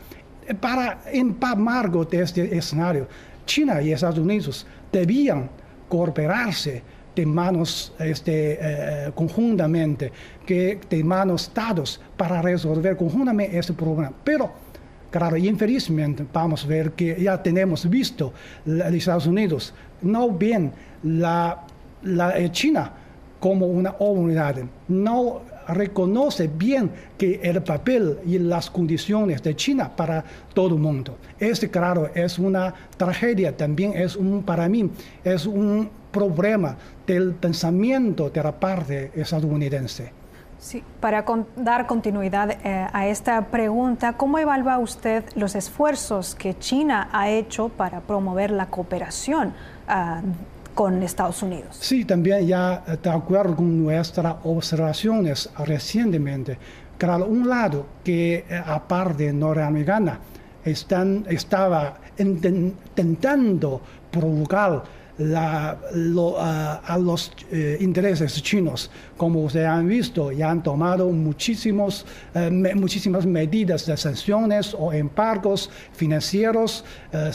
Para 0.60 1.02
marco 1.58 2.06
de 2.06 2.22
este 2.22 2.56
escenario, 2.56 3.08
China 3.48 3.82
y 3.82 3.94
Estados 3.94 4.20
Unidos 4.20 4.68
debían 4.92 5.50
cooperarse 5.90 6.84
de 7.16 7.26
manos 7.26 7.94
este, 8.00 8.58
eh, 8.60 9.12
conjuntamente, 9.14 10.12
que 10.46 10.80
de 10.90 11.04
manos 11.04 11.52
dados 11.54 12.02
para 12.18 12.42
resolver 12.42 12.98
conjuntamente 12.98 13.58
este 13.58 13.74
problema. 13.74 14.12
Pero, 14.24 14.52
claro, 15.12 15.38
infelizmente 15.38 16.26
vamos 16.32 16.66
a 16.66 16.68
ver 16.68 16.92
que 16.92 17.22
ya 17.22 17.42
tenemos 17.42 17.90
visto 17.90 18.34
los 18.66 18.94
Estados 18.94 19.28
Unidos, 19.28 19.74
no 20.02 20.32
bien 20.32 20.72
la, 21.04 21.66
la 22.04 22.52
China, 22.52 22.92
como 23.40 23.68
una 23.68 23.96
unidad. 24.00 24.56
No 24.88 25.42
reconoce 25.68 26.48
bien 26.48 26.90
que 27.18 27.40
el 27.44 27.62
papel 27.62 28.20
y 28.26 28.40
las 28.40 28.70
condiciones 28.70 29.42
de 29.44 29.56
China 29.56 29.94
para 29.96 30.24
todo 30.54 30.76
el 30.76 30.82
mundo. 30.82 31.18
Este, 31.40 31.70
claro, 31.70 32.10
es 32.14 32.40
una 32.40 32.74
tragedia, 32.98 33.56
también 33.56 33.94
es 33.96 34.16
un, 34.16 34.44
para 34.44 34.68
mí, 34.70 34.90
es 35.24 35.46
un 35.46 35.90
problema 36.14 36.78
del 37.06 37.34
pensamiento 37.34 38.30
de 38.30 38.42
la 38.42 38.54
parte 38.54 39.12
estadounidense. 39.14 40.14
Sí, 40.58 40.82
para 41.02 41.26
dar 41.58 41.86
continuidad 41.88 42.52
eh, 42.52 42.88
a 42.94 43.08
esta 43.08 43.48
pregunta, 43.48 44.14
¿cómo 44.14 44.40
evalúa 44.40 44.78
usted 44.78 45.26
los 45.36 45.56
esfuerzos 45.56 46.36
que 46.36 46.58
China 46.58 47.10
ha 47.12 47.30
hecho 47.30 47.68
para 47.68 48.00
promover 48.00 48.52
la 48.52 48.68
cooperación 48.68 49.54
ah, 49.90 50.22
con 50.74 51.02
Estados 51.04 51.44
Unidos. 51.44 51.78
Sí, 51.80 52.06
también 52.06 52.48
ya 52.48 52.84
de 53.02 53.10
acuerdo 53.10 53.56
con 53.56 53.84
nuestras 53.84 54.36
observaciones 54.44 55.50
recientemente, 55.66 56.58
claro, 56.98 57.26
un 57.26 57.48
lado 57.48 57.86
que 58.04 58.46
eh, 58.50 58.62
aparte 58.66 59.32
norteamericana 59.32 60.20
están, 60.64 61.26
estaba 61.30 61.98
intentando 62.18 63.82
provocar 64.12 64.84
la, 65.18 65.78
a, 66.86 66.98
los 66.98 67.32
eh, 67.52 67.78
intereses 67.80 68.42
chinos. 68.42 68.90
Como 69.18 69.44
ustedes 69.44 69.68
han 69.68 69.88
visto, 69.88 70.32
ya 70.32 70.50
han 70.50 70.64
tomado 70.64 71.10
muchísimos, 71.10 72.06
eh, 72.34 72.50
muchísimas 72.76 73.26
medidas 73.26 73.86
de 73.86 73.96
sanciones 73.96 74.76
o 74.78 74.92
embargos 74.92 75.70
financieros, 75.94 76.84
eh, 77.12 77.30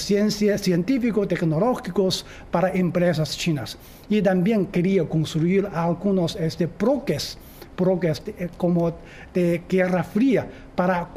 científicos, 0.58 1.28
tecnológicos 1.28 2.26
para 2.50 2.72
empresas 2.72 3.36
chinas. 3.36 3.78
Y 4.08 4.22
también 4.22 4.66
quería 4.66 5.08
construir 5.08 5.68
algunos 5.72 6.36
este, 6.36 6.66
como 8.56 8.92
de 9.32 9.62
guerra 9.68 10.02
fría 10.02 10.48
para 10.74 11.08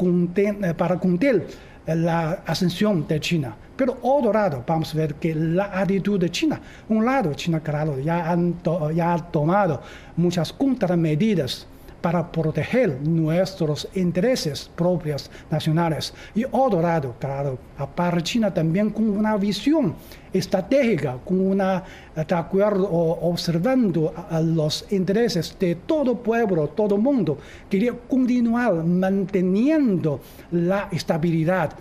para 0.77 0.99
contener 0.99 1.47
la 1.87 2.43
ascensión 2.45 3.07
de 3.07 3.19
China. 3.19 3.55
Pero 3.81 3.97
otro 4.03 4.31
lado, 4.31 4.63
vamos 4.67 4.93
a 4.93 4.97
ver 4.99 5.15
que 5.15 5.33
la 5.33 5.63
actitud 5.81 6.19
de 6.19 6.29
China, 6.29 6.61
un 6.87 7.03
lado, 7.03 7.33
China, 7.33 7.61
claro, 7.61 7.97
ya, 7.99 8.31
ha 8.31 9.31
tomado 9.31 9.81
muchas 10.17 10.53
contramedidas 10.53 11.65
para 11.99 12.31
proteger 12.31 13.01
nuestros 13.01 13.87
intereses 13.95 14.69
propios 14.75 15.31
nacionales. 15.49 16.13
Y 16.35 16.43
otro 16.51 16.79
lado, 16.79 17.15
claro, 17.17 17.57
aparte 17.75 18.21
China 18.21 18.53
también 18.53 18.91
con 18.91 19.09
una 19.09 19.35
visión 19.35 19.95
estratégica, 20.31 21.17
con 21.25 21.39
una, 21.39 21.83
de 22.15 22.35
acuerdo, 22.35 22.87
observando 22.87 24.13
los 24.43 24.85
intereses 24.91 25.57
de 25.59 25.73
todo 25.73 26.21
pueblo, 26.21 26.67
todo 26.67 26.97
mundo, 26.97 27.39
quería 27.67 27.93
continuar 28.07 28.75
manteniendo 28.83 30.19
la 30.51 30.87
estabilidad 30.91 31.71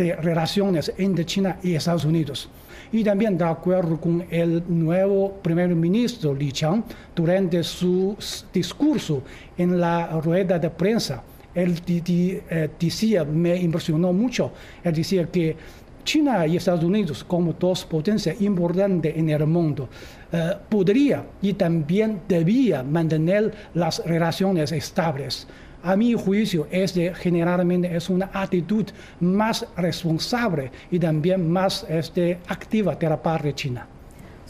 de 0.00 0.16
relaciones 0.16 0.92
entre 0.96 1.26
China 1.26 1.58
y 1.62 1.74
Estados 1.74 2.06
Unidos. 2.06 2.48
Y 2.90 3.04
también 3.04 3.36
de 3.36 3.44
acuerdo 3.44 4.00
con 4.00 4.24
el 4.30 4.62
nuevo 4.66 5.34
primer 5.42 5.68
ministro 5.74 6.34
Li 6.34 6.50
Qiang, 6.50 6.82
durante 7.14 7.62
su 7.62 8.16
discurso 8.52 9.22
en 9.58 9.78
la 9.78 10.20
rueda 10.20 10.58
de 10.58 10.70
prensa, 10.70 11.22
él 11.54 11.74
eh, 11.86 12.70
decía, 12.78 13.24
me 13.24 13.56
impresionó 13.56 14.12
mucho, 14.12 14.52
él 14.82 14.94
decía 14.94 15.26
que 15.26 15.56
China 16.02 16.46
y 16.46 16.56
Estados 16.56 16.82
Unidos, 16.82 17.22
como 17.22 17.52
dos 17.52 17.84
potencias 17.84 18.40
importantes 18.40 19.14
en 19.14 19.28
el 19.28 19.46
mundo, 19.46 19.88
eh, 20.32 20.54
podría 20.68 21.24
y 21.42 21.52
también 21.52 22.22
debía 22.26 22.82
mantener 22.82 23.52
las 23.74 24.02
relaciones 24.06 24.72
estables. 24.72 25.46
A 25.82 25.96
mi 25.96 26.12
juicio, 26.14 26.66
es 26.70 26.94
generalmente 27.14 27.94
es 27.94 28.10
una 28.10 28.30
actitud 28.32 28.86
más 29.20 29.66
responsable 29.76 30.70
y 30.90 30.98
también 30.98 31.50
más 31.50 31.86
este, 31.88 32.38
activa 32.48 32.94
de 32.94 33.08
la 33.08 33.22
parte 33.22 33.54
china. 33.54 33.86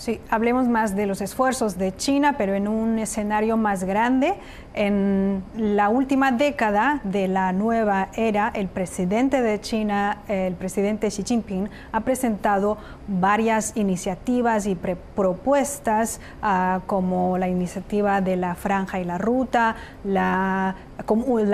Sí, 0.01 0.19
hablemos 0.31 0.67
más 0.67 0.97
de 0.97 1.05
los 1.05 1.21
esfuerzos 1.21 1.77
de 1.77 1.95
China, 1.95 2.37
pero 2.39 2.55
en 2.55 2.69
un 2.69 2.99
escenario 2.99 3.59
más 3.59 3.85
grande. 3.85 4.33
En 4.73 5.43
la 5.55 5.91
última 5.91 6.33
década 6.33 7.03
de 7.05 7.29
la 7.29 7.53
nueva 7.53 8.09
era, 8.17 8.51
el 8.55 8.69
presidente 8.69 9.43
de 9.43 9.61
China, 9.61 10.23
el 10.27 10.55
presidente 10.55 11.09
Xi 11.09 11.23
Jinping, 11.23 11.69
ha 11.93 12.01
presentado 12.01 12.79
varias 13.11 13.77
iniciativas 13.77 14.67
y 14.67 14.77
propuestas, 14.77 16.21
ah, 16.43 16.81
como 16.87 17.39
la 17.39 17.49
iniciativa 17.49 18.21
de 18.21 18.37
la 18.37 18.55
franja 18.55 19.01
y 19.01 19.05
la 19.05 19.19
ruta, 19.19 19.75
la 20.05 20.77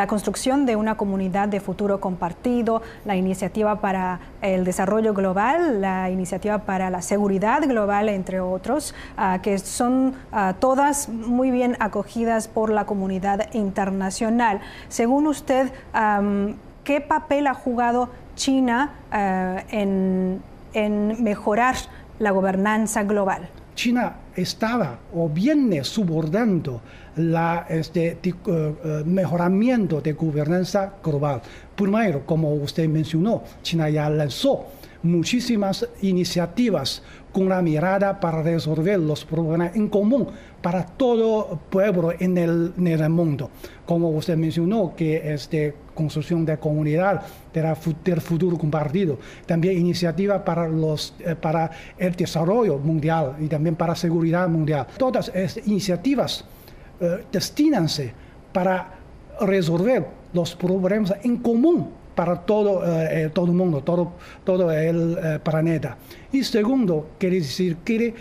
construcción 0.07 0.67
de 0.67 0.77
una 0.77 0.97
comunidad 0.97 1.49
de 1.49 1.61
futuro 1.61 1.99
compartido, 1.99 2.83
la 3.07 3.17
iniciativa 3.17 3.81
para 3.81 4.21
el 4.43 4.65
desarrollo 4.65 5.15
global, 5.15 5.81
la 5.81 6.11
iniciativa 6.11 6.59
para 6.59 6.91
la 6.91 7.01
seguridad 7.01 7.63
global, 7.67 8.11
entre 8.11 8.41
otros, 8.41 8.95
ah, 9.17 9.41
que 9.43 9.59
son 9.59 10.15
ah, 10.33 10.55
todas 10.59 11.09
muy 11.09 11.51
bien 11.51 11.77
acogidas 11.81 12.49
por 12.49 12.71
la 12.71 12.85
comunidad 12.85 13.53
internacional. 13.55 14.61
Según 14.89 15.27
usted, 15.27 15.73
¿qué 16.85 17.01
papel 17.01 17.47
ha 17.47 17.55
jugado 17.55 18.11
China 18.35 18.93
ah, 19.11 19.63
en 20.77 21.23
mejorar 21.25 21.77
la 22.19 22.31
gobernanza 22.31 23.03
global? 23.03 23.49
China 23.75 24.17
estaba 24.35 24.99
o 25.15 25.29
viene 25.29 25.85
subordando 25.85 26.81
la 27.17 27.67
este, 27.69 28.19
eh, 28.23 28.35
eh, 28.47 29.03
mejoramiento 29.05 30.01
de 30.01 30.13
gobernanza 30.13 30.95
global. 31.03 31.41
Primero, 31.75 32.25
como 32.25 32.53
usted 32.55 32.89
mencionó, 32.89 33.43
China 33.63 33.89
ya 33.89 34.09
lanzó 34.11 34.67
muchísimas 35.07 35.89
iniciativas 36.03 37.03
con 37.33 37.49
la 37.49 37.61
mirada 37.63 38.19
para 38.19 38.43
resolver 38.43 38.99
los 38.99 39.25
problemas 39.25 39.77
en 39.77 39.89
común 39.89 40.29
para 40.63 40.85
todo 40.87 41.61
pueblo 41.71 42.13
en 42.19 42.39
el, 42.39 42.73
en 42.79 42.87
el 42.87 43.11
mundo. 43.11 43.51
Como 43.85 44.11
usted 44.11 44.37
mencionó, 44.37 44.95
que 44.97 45.33
es 45.33 45.49
de 45.51 45.75
construcción 45.95 46.45
de 46.45 46.59
comunidad, 46.59 47.23
del 47.53 48.21
futuro 48.21 48.57
compartido. 48.57 49.19
También 49.47 49.79
iniciativa 49.79 50.45
para, 50.45 50.69
los, 50.69 51.15
eh, 51.21 51.35
para 51.35 51.71
el 51.99 52.15
desarrollo 52.15 52.79
mundial 52.79 53.37
y 53.39 53.47
también 53.49 53.77
para 53.77 53.95
seguridad 53.95 54.49
mundial. 54.49 54.87
Todas 54.99 55.31
estas 55.35 55.67
iniciativas 55.67 56.45
eh, 57.01 57.25
destinanse 57.31 58.13
para 58.53 58.95
resolver 59.41 60.07
los 60.33 60.55
problemas 60.55 61.15
en 61.23 61.37
común 61.37 61.91
para 62.17 62.41
todo, 62.41 62.83
eh, 62.85 63.31
todo 63.33 63.47
el 63.47 63.53
mundo, 63.53 63.83
todo, 63.83 64.15
todo 64.43 64.73
el 64.73 65.41
planeta. 65.45 65.97
Y 66.33 66.43
segundo, 66.43 67.11
quiere 67.19 67.37
decir, 67.37 67.77
quiere 67.85 68.15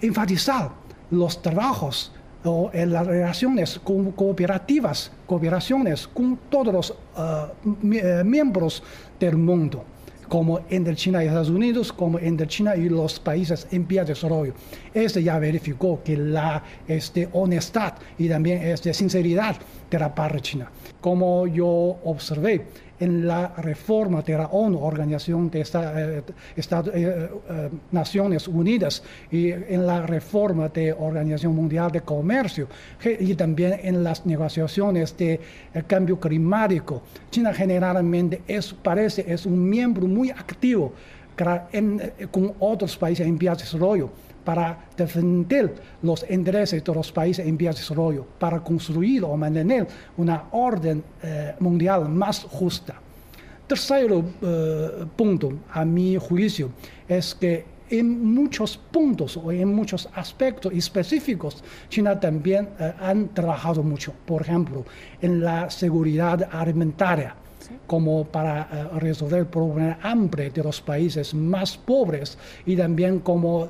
enfatizar 0.00 0.70
los 1.10 1.42
trabajos 1.42 2.10
o 2.44 2.70
las 2.72 3.06
relaciones 3.06 3.80
cooperativas, 3.84 5.12
cooperaciones 5.26 6.08
con 6.08 6.38
todos 6.50 6.72
los 6.74 6.94
eh, 7.16 8.22
miembros 8.24 8.82
del 9.20 9.36
mundo, 9.36 9.84
como 10.28 10.60
entre 10.70 10.96
China 10.96 11.22
y 11.22 11.26
Estados 11.26 11.50
Unidos, 11.50 11.92
como 11.92 12.18
entre 12.18 12.46
China 12.48 12.74
y 12.74 12.88
los 12.88 13.20
países 13.20 13.68
en 13.70 13.86
vía 13.86 14.02
de 14.02 14.14
desarrollo. 14.14 14.54
Este 14.92 15.22
ya 15.22 15.38
verificó 15.38 16.02
que 16.02 16.16
la 16.16 16.62
este, 16.88 17.28
honestidad 17.32 17.94
y 18.18 18.28
también 18.28 18.62
este, 18.62 18.92
sinceridad 18.92 19.56
de 19.90 19.98
la 19.98 20.12
parte 20.12 20.40
china. 20.40 20.70
Como 21.02 21.48
yo 21.48 21.98
observé, 22.04 22.64
en 23.02 23.26
la 23.26 23.48
reforma 23.56 24.22
de 24.22 24.34
la 24.38 24.46
ONU, 24.46 24.78
Organización 24.78 25.50
de 25.50 25.62
eh, 25.62 26.22
eh, 26.56 26.62
eh, 26.94 27.70
Naciones 27.90 28.46
Unidas, 28.46 29.02
y 29.28 29.50
en 29.50 29.84
la 29.84 30.06
reforma 30.06 30.68
de 30.68 30.92
Organización 30.92 31.56
Mundial 31.56 31.90
de 31.90 32.02
Comercio, 32.02 32.68
y 33.04 33.34
también 33.34 33.80
en 33.82 34.04
las 34.04 34.24
negociaciones 34.24 35.16
de 35.16 35.40
cambio 35.88 36.20
climático. 36.20 37.02
China 37.28 37.52
generalmente 37.52 38.42
es, 38.46 38.72
parece 38.72 39.24
es 39.26 39.46
un 39.46 39.68
miembro 39.68 40.06
muy 40.06 40.30
activo 40.30 40.92
con 42.30 42.52
otros 42.60 42.96
países 42.96 43.26
en 43.26 43.36
vías 43.36 43.58
de 43.58 43.64
desarrollo 43.64 44.10
para 44.44 44.86
defender 44.96 45.74
los 46.02 46.24
intereses 46.28 46.82
de 46.82 46.94
los 46.94 47.12
países 47.12 47.46
en 47.46 47.56
vías 47.56 47.76
de 47.76 47.82
desarrollo, 47.82 48.26
para 48.38 48.60
construir 48.60 49.24
o 49.24 49.36
mantener 49.36 49.86
una 50.16 50.44
orden 50.52 51.02
eh, 51.22 51.54
mundial 51.60 52.08
más 52.08 52.40
justa. 52.44 52.94
Tercer 53.66 54.10
eh, 54.10 55.06
punto, 55.16 55.52
a 55.70 55.84
mi 55.84 56.16
juicio, 56.16 56.70
es 57.08 57.34
que 57.34 57.64
en 57.88 58.24
muchos 58.34 58.78
puntos 58.78 59.36
o 59.36 59.52
en 59.52 59.72
muchos 59.74 60.08
aspectos 60.14 60.72
específicos, 60.72 61.62
China 61.88 62.18
también 62.18 62.70
eh, 62.78 62.92
han 62.98 63.28
trabajado 63.28 63.82
mucho. 63.82 64.12
Por 64.24 64.42
ejemplo, 64.42 64.84
en 65.20 65.42
la 65.42 65.68
seguridad 65.70 66.48
alimentaria 66.50 67.36
como 67.86 68.24
para 68.24 68.68
eh, 68.72 68.98
resolver 68.98 69.40
el 69.40 69.46
problema 69.46 69.98
hambre 70.02 70.50
de 70.50 70.62
los 70.62 70.80
países 70.80 71.34
más 71.34 71.76
pobres 71.76 72.38
y 72.66 72.76
también 72.76 73.20
como 73.20 73.68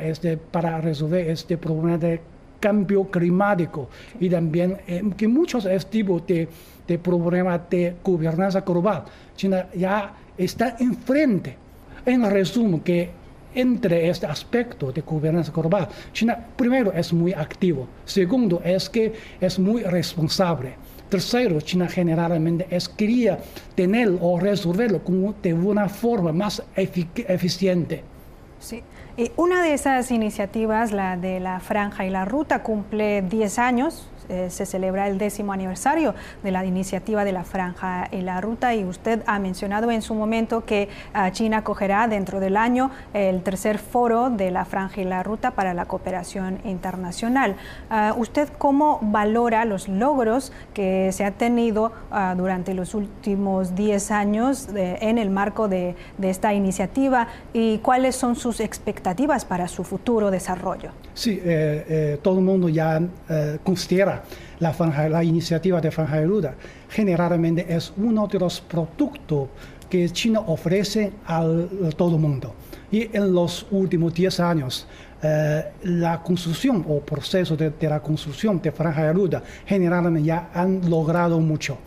este, 0.00 0.36
para 0.36 0.80
resolver 0.80 1.28
este 1.30 1.56
problema 1.56 1.98
de 1.98 2.20
cambio 2.60 3.04
climático 3.04 3.88
y 4.18 4.28
también 4.28 4.78
eh, 4.86 5.02
que 5.16 5.28
muchos 5.28 5.68
tipos 5.90 6.26
de, 6.26 6.48
de 6.86 6.98
problemas 6.98 7.60
de 7.70 7.96
gobernanza 8.02 8.60
global. 8.60 9.04
China 9.36 9.66
ya 9.74 10.14
está 10.36 10.76
enfrente. 10.78 11.56
En 12.04 12.28
resumen, 12.30 12.80
que 12.80 13.10
entre 13.54 14.08
este 14.08 14.26
aspecto 14.26 14.92
de 14.92 15.00
gobernanza 15.00 15.50
global, 15.50 15.88
China 16.12 16.38
primero 16.56 16.92
es 16.92 17.12
muy 17.12 17.32
activo, 17.32 17.88
segundo 18.04 18.60
es 18.64 18.88
que 18.88 19.12
es 19.40 19.58
muy 19.58 19.82
responsable. 19.82 20.74
Tercero, 21.08 21.60
China 21.60 21.88
generalmente 21.88 22.66
es 22.70 22.88
quería 22.88 23.38
tener 23.74 24.12
o 24.20 24.38
resolverlo 24.40 25.00
de 25.42 25.54
una 25.54 25.88
forma 25.88 26.32
más 26.32 26.62
eficiente. 26.74 28.02
Sí. 28.58 28.82
Una 29.36 29.62
de 29.62 29.72
esas 29.72 30.10
iniciativas, 30.10 30.92
la 30.92 31.16
de 31.16 31.40
la 31.40 31.58
franja 31.60 32.04
y 32.04 32.10
la 32.10 32.26
ruta, 32.26 32.62
cumple 32.62 33.22
10 33.22 33.58
años, 33.58 34.10
eh, 34.28 34.50
se 34.50 34.66
celebra 34.66 35.06
el 35.06 35.18
décimo 35.18 35.52
aniversario 35.52 36.14
de 36.42 36.50
la 36.50 36.64
iniciativa 36.64 37.24
de 37.24 37.32
la 37.32 37.44
franja 37.44 38.08
y 38.10 38.20
la 38.22 38.40
ruta. 38.40 38.74
Y 38.74 38.84
usted 38.84 39.22
ha 39.26 39.38
mencionado 39.38 39.90
en 39.90 40.02
su 40.02 40.14
momento 40.14 40.64
que 40.64 40.88
ah, 41.14 41.30
China 41.30 41.58
acogerá 41.58 42.08
dentro 42.08 42.40
del 42.40 42.56
año 42.56 42.90
el 43.14 43.42
tercer 43.42 43.78
foro 43.78 44.28
de 44.28 44.50
la 44.50 44.64
franja 44.64 45.00
y 45.00 45.04
la 45.04 45.22
ruta 45.22 45.52
para 45.52 45.74
la 45.74 45.86
cooperación 45.86 46.58
internacional. 46.64 47.56
Ah, 47.88 48.14
¿Usted 48.18 48.48
cómo 48.58 48.98
valora 49.00 49.64
los 49.64 49.88
logros 49.88 50.52
que 50.74 51.10
se 51.12 51.24
han 51.24 51.34
tenido 51.34 51.92
ah, 52.10 52.34
durante 52.36 52.74
los 52.74 52.94
últimos 52.94 53.76
10 53.76 54.10
años 54.10 54.68
en 54.74 55.18
el 55.18 55.30
marco 55.30 55.68
de, 55.68 55.94
esta 56.20 56.52
iniciativa 56.52 57.28
y 57.52 57.78
cuáles 57.78 58.16
son 58.16 58.34
sus 58.34 58.58
expectativas 58.58 59.05
para 59.44 59.68
su 59.68 59.84
futuro 59.84 60.30
desarrollo? 60.30 60.90
Sí, 61.14 61.40
eh, 61.44 61.84
eh, 61.88 62.18
todo 62.22 62.38
el 62.38 62.44
mundo 62.44 62.68
ya 62.68 63.00
considera 63.62 64.22
la, 64.58 65.24
iniciativa 65.24 65.80
de 65.80 65.90
Franja 65.90 66.22
Ruta 66.22 66.54
generalmente 66.88 67.66
es 67.68 67.92
uno 67.96 68.26
de 68.26 68.38
los 68.38 68.60
productos 68.60 69.48
que 69.88 70.08
China 70.10 70.40
ofrece 70.40 71.12
a 71.26 71.44
todo 71.96 72.16
el 72.16 72.20
mundo. 72.20 72.54
Y 72.90 73.16
en 73.16 73.32
los 73.32 73.66
últimos 73.70 74.14
10 74.14 74.40
años, 74.40 74.86
eh, 75.22 75.64
la 75.84 76.22
construcción 76.22 76.84
o 76.88 77.00
proceso 77.00 77.56
de, 77.56 77.72
la 77.80 78.00
construcción 78.00 78.60
de 78.60 78.70
Franja 78.70 79.12
de 79.12 79.42
generalmente 79.64 80.22
ya 80.22 80.50
han 80.52 80.88
logrado 80.88 81.40
mucho 81.40 81.78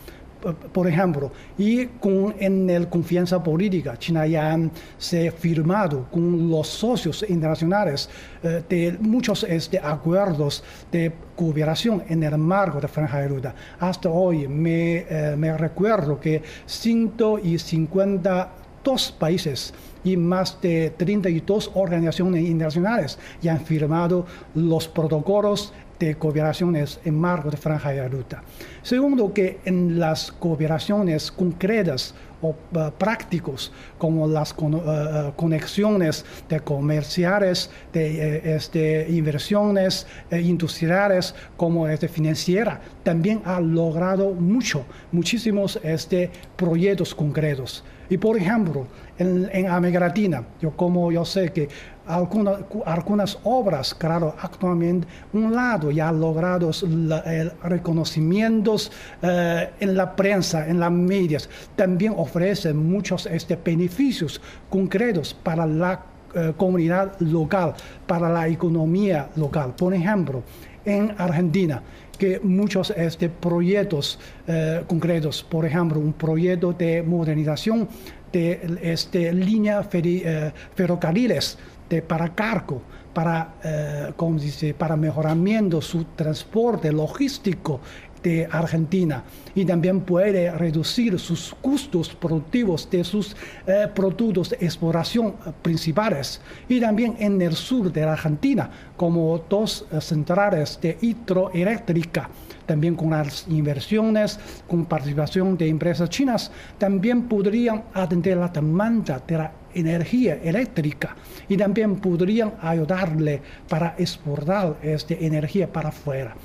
por 0.72 0.88
ejemplo, 0.88 1.32
y 1.58 1.86
con, 1.86 2.34
en 2.40 2.70
el 2.70 2.88
confianza 2.88 3.44
política, 3.44 3.98
China 3.98 4.26
ya 4.26 4.58
se 4.98 5.28
ha 5.28 5.32
firmado 5.32 6.06
con 6.12 6.50
los 6.50 6.68
socios 6.68 7.26
internacionales 7.28 8.10
eh, 8.44 8.64
de 8.70 8.98
muchos 9.00 9.44
este, 9.44 9.80
acuerdos 9.80 10.64
de 10.92 11.12
cooperación 11.36 12.04
en 12.08 12.24
el 12.24 12.38
marco 12.38 12.80
de 12.80 12.88
Franja 12.88 13.20
de 13.20 13.28
Ruta. 13.28 13.54
Hasta 13.80 14.10
hoy 14.10 14.48
me, 14.48 15.06
eh, 15.10 15.36
me 15.38 15.58
recuerdo 15.58 16.20
que 16.20 16.42
152 16.66 19.12
países 19.20 19.74
y 20.04 20.16
más 20.16 20.62
de 20.62 20.94
32 20.96 21.72
organizaciones 21.74 22.44
internacionales 22.44 23.20
ya 23.42 23.54
han 23.54 23.66
firmado 23.66 24.26
los 24.56 24.88
protocolos 24.88 25.74
de 26.00 26.16
cooperaciones 26.16 27.00
en 27.04 27.16
marco 27.20 27.50
de 27.50 27.58
franja 27.58 27.92
de 27.92 28.08
ruta. 28.08 28.42
Segundo, 28.82 29.34
que 29.34 29.60
en 29.66 30.00
las 30.00 30.32
cooperaciones 30.32 31.32
concretas 31.32 32.16
o 32.42 32.50
uh, 32.50 32.92
prácticos 32.98 33.72
como 33.98 34.28
las 34.28 34.56
uh, 34.58 34.66
uh, 34.66 35.36
conexiones 35.36 36.26
de 36.48 36.60
comerciales, 36.62 37.70
de 37.92 38.38
eh, 38.38 38.56
este, 38.56 39.08
inversiones 39.10 40.08
eh, 40.32 40.40
industriales 40.40 41.36
como 41.58 41.88
este, 41.88 42.08
financiera, 42.08 42.80
también 43.04 43.42
ha 43.46 43.60
logrado 43.60 44.34
mucho, 44.34 44.86
muchísimos 45.12 45.80
este, 45.84 46.32
proyectos 46.56 47.14
concretos. 47.14 47.84
Y 48.10 48.18
por 48.18 48.38
ejemplo, 48.38 48.88
en, 49.18 49.50
en 49.52 49.68
América 49.68 50.00
Latina, 50.00 50.44
yo 50.62 50.72
como 50.72 51.12
yo 51.12 51.26
sé 51.26 51.52
que 51.52 51.68
algunas, 52.10 53.38
obras, 53.44 53.94
claro, 53.94 54.36
actualmente 54.42 55.08
un 55.34 55.54
lado 55.54 55.92
ya 55.92 56.10
ha 56.10 56.12
logrado 56.12 56.72
el 56.82 57.52
reconocimientos 57.64 58.92
eh, 59.22 59.70
en 59.80 59.96
la 59.96 60.16
prensa, 60.16 60.68
en 60.68 60.80
las 60.80 60.92
medias, 60.92 61.50
también 61.76 62.14
ofrecen 62.18 62.78
muchos 62.78 63.28
este, 63.28 63.56
beneficios 63.56 64.42
concretos 64.70 65.34
para 65.34 65.68
la 65.68 66.04
eh, 66.34 66.54
comunidad 66.58 67.20
local, 67.20 67.76
para 68.08 68.30
la 68.30 68.48
economía 68.48 69.30
local. 69.36 69.76
Por 69.76 69.94
ejemplo, 69.94 70.42
en 70.86 71.14
Argentina, 71.18 71.84
que 72.18 72.40
muchos 72.42 72.92
este, 72.92 73.30
proyectos 73.30 74.20
eh, 74.48 74.84
concretos, 74.88 75.44
por 75.44 75.66
ejemplo, 75.66 76.00
un 76.00 76.14
proyecto 76.14 76.74
de 76.74 77.02
modernización 77.02 77.88
de 78.32 78.78
este, 78.82 79.32
línea 79.34 79.88
eh, 79.94 80.52
ferrocarriles 80.76 81.58
de 81.90 82.02
para 82.02 82.34
cargo, 82.36 82.82
para, 83.14 83.56
eh, 83.64 84.14
dice, 84.38 84.74
para 84.74 84.96
mejoramiento 84.96 85.82
su 85.82 86.04
transporte 86.16 86.92
logístico 86.92 87.80
de 88.22 88.48
Argentina. 88.52 89.24
Y 89.56 89.66
también 89.66 90.02
puede 90.02 90.52
reducir 90.52 91.18
sus 91.20 91.56
costos 91.62 92.10
productivos 92.10 92.90
de 92.90 93.04
sus 93.04 93.36
eh, 93.66 93.88
productos 93.94 94.50
de 94.52 94.58
exploración 94.62 95.36
principales. 95.62 96.42
Y 96.68 96.80
también 96.80 97.16
en 97.20 97.42
el 97.42 97.56
sur 97.56 97.92
de 97.92 98.04
Argentina 98.04 98.70
como 98.96 99.42
dos 99.50 99.86
centrales 100.00 100.80
de 100.82 100.98
hidroeléctrica 101.02 102.30
también 102.70 102.94
con 102.94 103.10
las 103.10 103.48
inversiones, 103.48 104.40
con 104.68 104.86
participación 104.86 105.58
de 105.58 105.68
empresas 105.68 106.08
chinas, 106.08 106.52
también 106.78 107.24
podrían 107.24 107.86
atender 107.96 108.38
la 108.38 108.50
demanda 108.50 109.20
de 109.28 109.38
la 109.40 109.52
energía 109.74 110.36
eléctrica 110.44 111.16
y 111.48 111.58
también 111.58 111.96
podrían 111.96 112.54
ayudarle 112.62 113.42
para 113.68 113.96
exportar 113.98 114.78
esta 114.84 115.16
energía 115.16 115.66
para 115.74 115.90
afuera. 115.90 116.36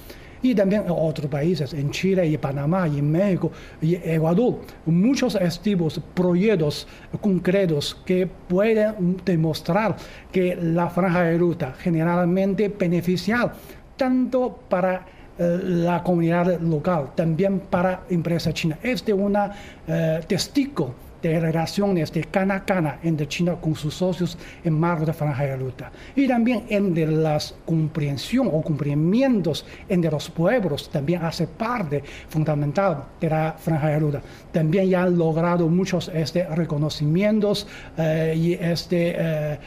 Y 0.40 0.54
también 0.54 0.84
en 0.87 0.92
otros 0.92 1.26
países, 1.26 1.74
en 1.74 1.90
Chile 1.90 2.26
y 2.26 2.38
Panamá 2.38 2.88
y 2.88 3.02
México 3.02 3.52
y 3.82 3.96
Ecuador, 3.96 4.60
muchos 4.87 5.34
estos 5.34 6.00
proyectos 6.14 6.87
concretos 7.20 7.94
que 8.06 8.26
pueden 8.26 9.18
demostrar 9.26 9.96
que 10.32 10.56
la 10.56 10.88
franja 10.88 11.24
de 11.24 11.37
ruta 11.37 11.74
generalmente 11.78 12.68
beneficial 12.68 13.52
tanto 13.96 14.58
para 14.68 15.06
la 15.38 16.02
comunidad 16.02 16.60
local, 16.60 17.10
también 17.14 17.60
para 17.60 18.02
empresa 18.08 18.52
china. 18.52 18.78
Es 18.82 19.04
de 19.04 19.12
una 19.12 19.52
eh, 19.86 20.20
testigo 20.26 20.94
de 21.22 21.40
relaciones 21.40 22.12
de 22.12 22.24
cana 22.24 22.56
a 22.56 22.64
cana 22.64 22.98
entre 23.02 23.26
China 23.26 23.56
con 23.58 23.74
sus 23.74 23.94
socios 23.94 24.36
en 24.62 24.78
marco 24.78 25.06
de 25.06 25.12
franja 25.14 25.44
de 25.44 25.56
ruta. 25.56 25.90
Y 26.14 26.28
también 26.28 26.64
entre 26.68 27.06
la 27.06 27.38
comprensión 27.64 28.48
o 28.52 28.60
cumplimientos 28.60 29.64
entre 29.88 30.10
los 30.10 30.28
pueblos 30.28 30.90
también 30.90 31.24
hace 31.24 31.46
parte 31.46 32.04
fundamental 32.28 33.04
de 33.20 33.30
la 33.30 33.56
franja 33.58 33.88
de 33.88 33.98
ruta. 33.98 34.22
También 34.52 34.86
ya 34.90 35.04
han 35.04 35.16
logrado 35.16 35.66
muchos 35.66 36.10
este, 36.14 36.44
reconocimientos 36.44 37.66
eh, 37.96 38.34
y 38.36 38.52
este 38.52 39.58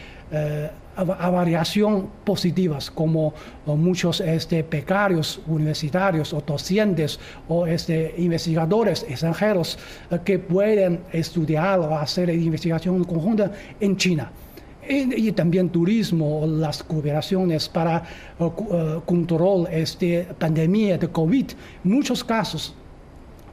a, 0.98 1.30
variación 1.30 2.10
positivas, 2.24 2.90
como 2.90 3.34
muchos 3.66 4.20
este, 4.22 4.64
becarios 4.64 5.40
universitarios 5.48 6.34
o 6.34 6.42
docentes 6.42 7.20
o 7.48 7.68
este, 7.68 8.16
investigadores 8.18 9.06
extranjeros 9.08 9.78
eh, 10.10 10.20
que 10.26 10.40
pueden 10.40 11.02
estudiar 11.12 11.80
o 11.80 11.96
hacer 11.98 12.30
investigación 12.30 13.04
conjunta 13.04 13.52
en 13.80 13.96
China. 13.98 14.32
Y, 14.90 15.34
también 15.34 15.70
turismo, 15.70 16.46
las 16.48 16.82
cooperaciones 16.82 17.68
para 17.68 18.04
uh, 18.40 19.02
control 19.06 19.68
este 19.70 20.26
pandemia 20.40 20.98
de 20.98 21.10
COVID. 21.10 21.46
Muchos 21.84 22.24
casos 22.24 22.74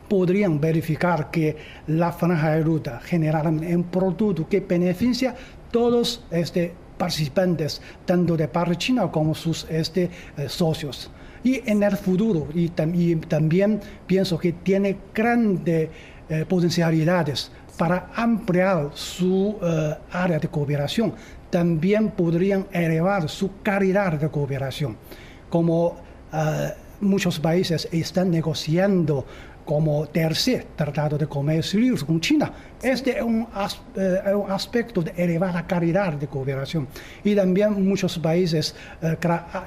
podrían 0.09 0.61
verificar 0.61 1.33
que 1.33 1.57
la 1.89 2.13
franja 2.13 2.53
de 2.53 2.63
ruta 2.63 3.01
genera 3.01 3.43
un 3.43 3.85
producto 3.91 4.49
que 4.49 4.61
beneficia 4.61 5.35
todos 5.73 6.23
este, 6.31 6.73
participantes, 7.05 7.83
tanto 8.07 8.37
de 8.37 8.49
parte 8.49 8.77
china 8.77 9.11
como 9.11 9.35
sus 9.35 9.67
este, 9.69 10.09
eh, 10.37 10.49
socios. 10.49 11.11
Y 11.43 11.61
en 11.69 11.83
el 11.83 11.97
futuro, 11.97 12.49
y, 12.55 12.69
también 12.69 13.81
pienso 14.07 14.38
que 14.38 14.53
tiene 14.53 14.97
grandes 15.14 15.90
eh, 16.31 16.47
potencialidades 16.49 17.51
para 17.77 18.11
ampliar 18.14 18.90
su 18.95 19.59
eh, 19.61 19.95
área 20.12 20.38
de 20.38 20.49
cooperación. 20.49 21.12
También 21.51 22.12
podrían 22.12 22.67
elevar 22.73 23.29
su 23.29 23.61
calidad 23.62 24.14
de 24.14 24.29
cooperación. 24.31 24.97
Como 25.51 26.03
muchos 27.01 27.38
países 27.38 27.87
están 27.93 28.31
negociando 28.31 29.25
como 29.64 30.07
tercer 30.07 30.66
tratado 30.77 31.16
de 31.16 31.27
comercio 31.27 31.81
libre 31.81 32.05
con 32.05 32.20
China. 32.20 32.53
Este 32.83 33.16
es 33.16 33.22
un, 33.22 33.46
eh, 33.96 34.35
un, 34.35 34.50
aspecto 34.50 35.03
de 35.03 35.12
elevada 35.16 35.66
calidad 35.66 36.12
de 36.12 36.27
cooperación. 36.27 36.87
Y 37.22 37.35
también 37.35 37.87
muchos 37.87 38.18
países 38.18 38.74
eh, 39.00 39.16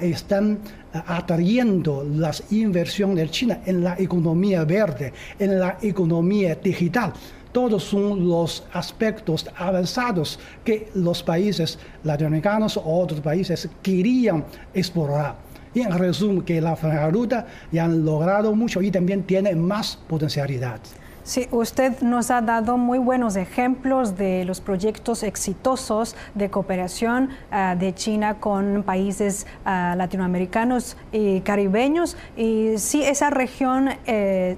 están 0.01 0.59
eh, 0.93 1.01
atrayendo 1.05 2.03
las 2.03 2.43
inversiones 2.51 3.17
de 3.17 3.29
China 3.29 3.59
en 3.65 3.83
la 3.83 3.95
economía 3.97 4.63
verde, 4.65 5.13
en 5.39 5.59
la 5.59 5.77
economía 5.81 6.55
digital. 6.55 7.13
Todos 7.51 7.83
son 7.85 8.27
los 8.27 8.65
aspectos 8.73 9.49
avanzados 9.57 10.37
que 10.63 10.91
los 10.93 11.23
países 11.23 11.79
latinoamericanos 12.03 12.77
o 12.77 12.83
otros 12.83 13.19
países 13.21 13.67
querían 13.81 14.45
explorar. 14.75 15.46
Y 15.77 15.81
en 15.81 15.91
resumen, 15.91 16.41
que 16.41 16.59
la 16.59 16.73
ruta 17.11 17.45
ya 17.71 17.85
han 17.85 18.03
logrado 18.03 18.55
mucho 18.55 18.81
y 18.81 18.89
también 18.89 19.21
tiene 19.21 19.53
más 19.53 19.95
potencialidad. 20.07 20.79
Sí, 21.23 21.47
usted 21.51 22.01
nos 22.01 22.31
ha 22.31 22.41
dado 22.41 22.79
muy 22.79 22.97
buenos 22.97 23.35
ejemplos 23.35 24.17
de 24.17 24.43
los 24.43 24.59
proyectos 24.59 25.21
exitosos 25.21 26.15
de 26.33 26.49
cooperación 26.49 27.29
uh, 27.51 27.77
de 27.77 27.93
China 27.93 28.39
con 28.39 28.81
países 28.81 29.45
uh, 29.65 29.95
latinoamericanos 29.95 30.97
y 31.11 31.41
caribeños. 31.41 32.17
Y 32.35 32.79
sí, 32.79 33.03
esa 33.03 33.29
región 33.29 33.89
eh, 34.07 34.57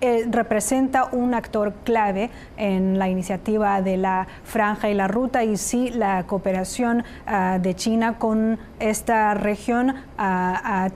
eh, 0.00 0.26
representa 0.30 1.08
un 1.12 1.34
actor 1.34 1.74
clave 1.84 2.30
en 2.56 2.98
la 2.98 3.08
iniciativa 3.08 3.82
de 3.82 3.96
la 3.96 4.26
franja 4.44 4.88
y 4.88 4.94
la 4.94 5.08
ruta 5.08 5.44
y 5.44 5.56
sí 5.56 5.90
la 5.90 6.24
cooperación 6.26 7.04
ah, 7.26 7.58
de 7.60 7.74
China 7.74 8.18
con 8.18 8.58
esta 8.78 9.34
región 9.34 9.94
ah, 10.16 10.88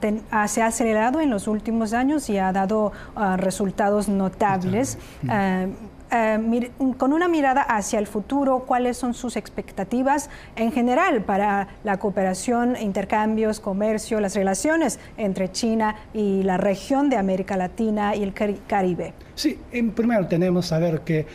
se 0.47 0.61
ha 0.61 0.65
acelerado 0.65 1.21
en 1.21 1.29
los 1.29 1.47
últimos 1.47 1.93
años 1.93 2.29
y 2.29 2.37
ha 2.37 2.51
dado 2.51 2.91
ah, 3.15 3.37
resultados 3.37 4.09
notables. 4.09 4.97
Eh, 6.11 6.69
con 6.97 7.13
una 7.13 7.27
mirada 7.27 7.61
hacia 7.61 7.99
el 7.99 8.07
futuro, 8.07 8.59
cuáles 8.59 8.97
son 8.97 9.13
sus 9.13 9.35
expectativas 9.35 10.29
en 10.55 10.71
general 10.71 11.23
para 11.23 11.67
la 11.83 11.97
cooperación, 11.97 12.75
intercambios, 12.79 13.59
comercio, 13.59 14.19
las 14.19 14.35
relaciones 14.35 14.99
entre 15.17 15.51
China 15.51 15.95
y 16.13 16.43
la 16.43 16.57
región 16.57 17.09
de 17.09 17.17
América 17.17 17.57
Latina 17.57 18.15
y 18.15 18.23
el 18.23 18.33
Caribe. 18.33 19.13
Sí, 19.33 19.59
en 19.71 19.91
primero 19.91 20.27
tenemos 20.27 20.65
que 20.65 20.69
saber 20.69 21.01
que 21.01 21.25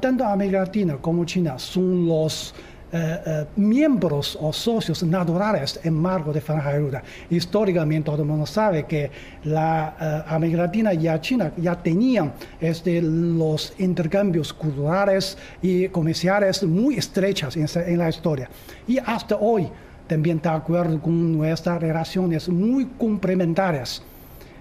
tanto 0.00 0.24
América 0.24 0.60
Latina 0.60 0.96
como 1.00 1.24
China 1.24 1.58
son 1.58 2.06
los 2.06 2.54
eh, 2.92 3.20
eh, 3.26 3.44
miembros 3.56 4.38
o 4.40 4.52
socios 4.52 5.02
naturales 5.02 5.80
en 5.82 5.92
marco 5.92 6.32
de 6.32 6.40
Franja 6.40 6.72
de 6.72 6.78
Ruta. 6.78 7.02
Históricamente 7.28 8.06
todo 8.06 8.22
el 8.22 8.28
mundo 8.28 8.46
sabe 8.46 8.84
que 8.84 9.10
la 9.42 9.96
eh, 10.00 10.32
América 10.32 10.58
Latina 10.58 10.94
y 10.94 11.08
China 11.20 11.50
ya 11.56 11.74
tenían 11.74 12.32
este, 12.60 13.02
los 13.02 13.74
intercambios 13.78 14.52
culturales 14.52 15.36
y 15.60 15.88
comerciales 15.88 16.62
muy 16.62 16.96
estrechas 16.96 17.56
en, 17.56 17.66
en 17.74 17.98
la 17.98 18.08
historia. 18.08 18.48
Y 18.86 18.98
hasta 18.98 19.34
hoy 19.34 19.68
también 20.06 20.40
de 20.40 20.48
acuerdo 20.48 21.00
con 21.02 21.36
nuestras 21.36 21.80
relaciones 21.80 22.48
muy 22.48 22.86
complementarias 22.96 24.00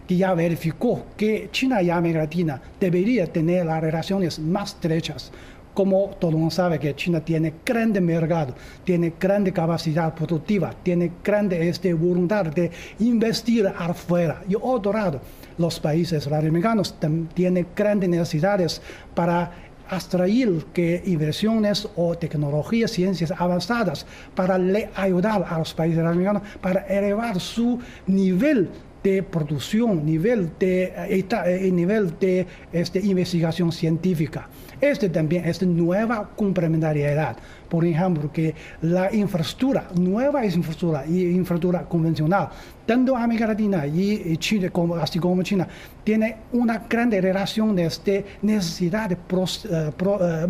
que 0.07 0.17
ya 0.17 0.33
verificó 0.33 1.05
que 1.17 1.49
China 1.51 1.81
y 1.81 1.89
América 1.89 2.21
Latina 2.21 2.61
deberían 2.79 3.27
tener 3.27 3.65
las 3.65 3.81
relaciones 3.81 4.39
más 4.39 4.73
estrechas 4.73 5.31
como 5.75 6.11
todo 6.19 6.31
el 6.31 6.37
mundo 6.37 6.51
sabe 6.51 6.79
que 6.79 6.95
China 6.95 7.19
tiene 7.19 7.53
grande 7.63 8.01
mercado, 8.01 8.55
tiene 8.83 9.13
grande 9.19 9.51
capacidad 9.51 10.15
productiva, 10.15 10.73
tiene 10.81 11.11
grande 11.23 11.69
este, 11.69 11.93
voluntad 11.93 12.45
de 12.45 12.71
investir 12.99 13.67
afuera. 13.67 14.41
Y 14.49 14.55
otro 14.59 14.93
lado, 14.93 15.21
los 15.57 15.79
países 15.79 16.25
latinoamericanos 16.25 16.95
tienen 17.33 17.67
grandes 17.75 18.09
necesidades 18.09 18.81
para 19.13 19.51
atraer 19.89 20.65
que 20.73 21.03
inversiones 21.05 21.87
o 21.95 22.17
tecnologías, 22.17 22.91
ciencias 22.91 23.31
avanzadas 23.37 24.05
para 24.33 24.57
ayudar 24.95 25.45
a 25.47 25.59
los 25.59 25.73
países 25.73 25.99
americanos 25.99 26.41
para 26.61 26.87
elevar 26.87 27.39
su 27.39 27.79
nivel 28.07 28.69
de 29.03 29.21
producción, 29.21 30.03
nivel 30.03 30.49
de, 30.57 30.85
eh, 30.85 31.25
eh, 31.29 31.71
nivel 31.71 32.17
de 32.19 32.47
este, 32.73 32.99
investigación 32.99 33.71
científica. 33.71 34.49
Este 34.81 35.09
también 35.09 35.45
es 35.45 35.61
nueva 35.63 36.29
complementariedad. 36.35 37.37
Por 37.69 37.85
ejemplo, 37.85 38.31
que 38.31 38.53
la 38.81 39.13
infraestructura, 39.13 39.87
nueva 39.99 40.45
infraestructura 40.45 41.05
y 41.05 41.21
infraestructura 41.29 41.83
convencional, 41.83 42.49
tanto 42.85 43.15
América 43.15 43.47
Latina 43.47 43.87
y 43.87 44.37
Chile, 44.37 44.69
como, 44.69 44.95
así 44.95 45.19
como 45.19 45.41
China, 45.43 45.67
tiene 46.03 46.37
una 46.51 46.85
gran 46.89 47.11
relación 47.11 47.75
de 47.75 47.85
este 47.85 48.25
necesidad 48.41 49.09
de 49.09 49.17
uh, 49.35 50.47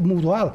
mutual 0.00 0.52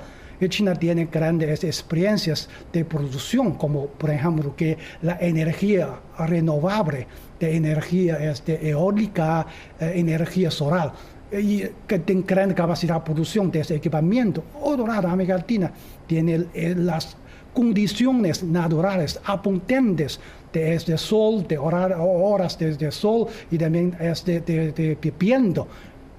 China 0.50 0.76
tiene 0.76 1.06
grandes 1.06 1.64
experiencias 1.64 2.50
de 2.72 2.86
producción, 2.86 3.54
como 3.54 3.88
por 3.88 4.10
ejemplo 4.10 4.56
que 4.56 4.78
la 5.02 5.18
energía 5.20 5.90
renovable, 6.18 7.08
de 7.40 7.56
energía 7.56 8.32
este, 8.32 8.70
eólica, 8.70 9.46
eh, 9.80 9.94
energía 9.96 10.50
solar, 10.52 10.94
y 11.40 11.64
que 11.88 12.00
tiene 12.00 12.24
gran 12.26 12.54
capacidad 12.54 12.96
de 12.96 13.02
producción 13.02 13.52
de 13.52 13.62
ese 13.62 13.76
equipamiento. 13.76 14.44
Otro 14.62 14.88
lado, 14.88 15.08
América 15.08 15.38
Latina 15.38 15.72
tiene 16.08 16.46
las 16.76 17.18
condiciones 17.54 18.44
naturales 18.44 19.20
abundantes 19.26 20.20
de 20.52 20.76
este 20.76 20.98
sol, 20.98 21.48
de 21.48 21.58
horas 21.58 22.58
de, 22.60 22.92
sol 22.92 23.28
y 23.50 23.58
también 23.58 23.96
este, 24.00 24.42
de, 24.42 24.72
de, 24.72 24.96
de 24.96 25.66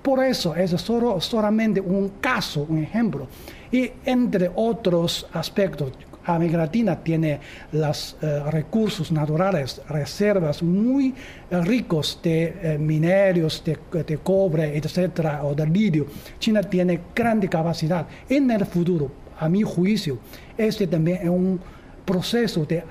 Por 0.03 0.25
eso 0.25 0.55
es 0.55 0.71
solo, 0.73 1.21
solamente 1.21 1.81
un 1.81 2.13
caso, 2.21 2.67
un 2.69 2.83
ejemplo. 2.83 3.27
Y 3.71 3.91
entre 4.05 4.51
otros 4.55 5.27
aspectos, 5.33 5.93
América 6.25 6.59
Latina 6.59 6.97
tiene 7.03 7.41
los 7.73 8.17
eh, 8.21 8.43
recursos 8.51 9.13
naturales, 9.13 9.81
reservas 9.89 10.63
muy 10.63 11.15
eh, 11.51 11.61
ricos 11.63 12.19
de 12.23 12.57
eh, 12.63 12.79
minerios, 12.79 13.63
de, 13.65 14.19
cobre, 14.23 14.77
etcétera, 14.77 15.45
o 15.45 15.55
de 15.55 15.67
lidio. 15.67 16.07
China 16.39 16.63
tiene 16.63 17.01
grande 17.15 17.49
capacidad. 17.49 18.07
En 18.29 18.51
el 18.51 18.65
futuro, 18.67 19.11
a 19.39 19.49
mi 19.49 19.63
juicio, 19.63 20.19
este 20.57 20.87
también 20.87 21.19
es 21.23 21.29
un 21.29 21.61
proceso 22.05 22.65
de 22.65 22.85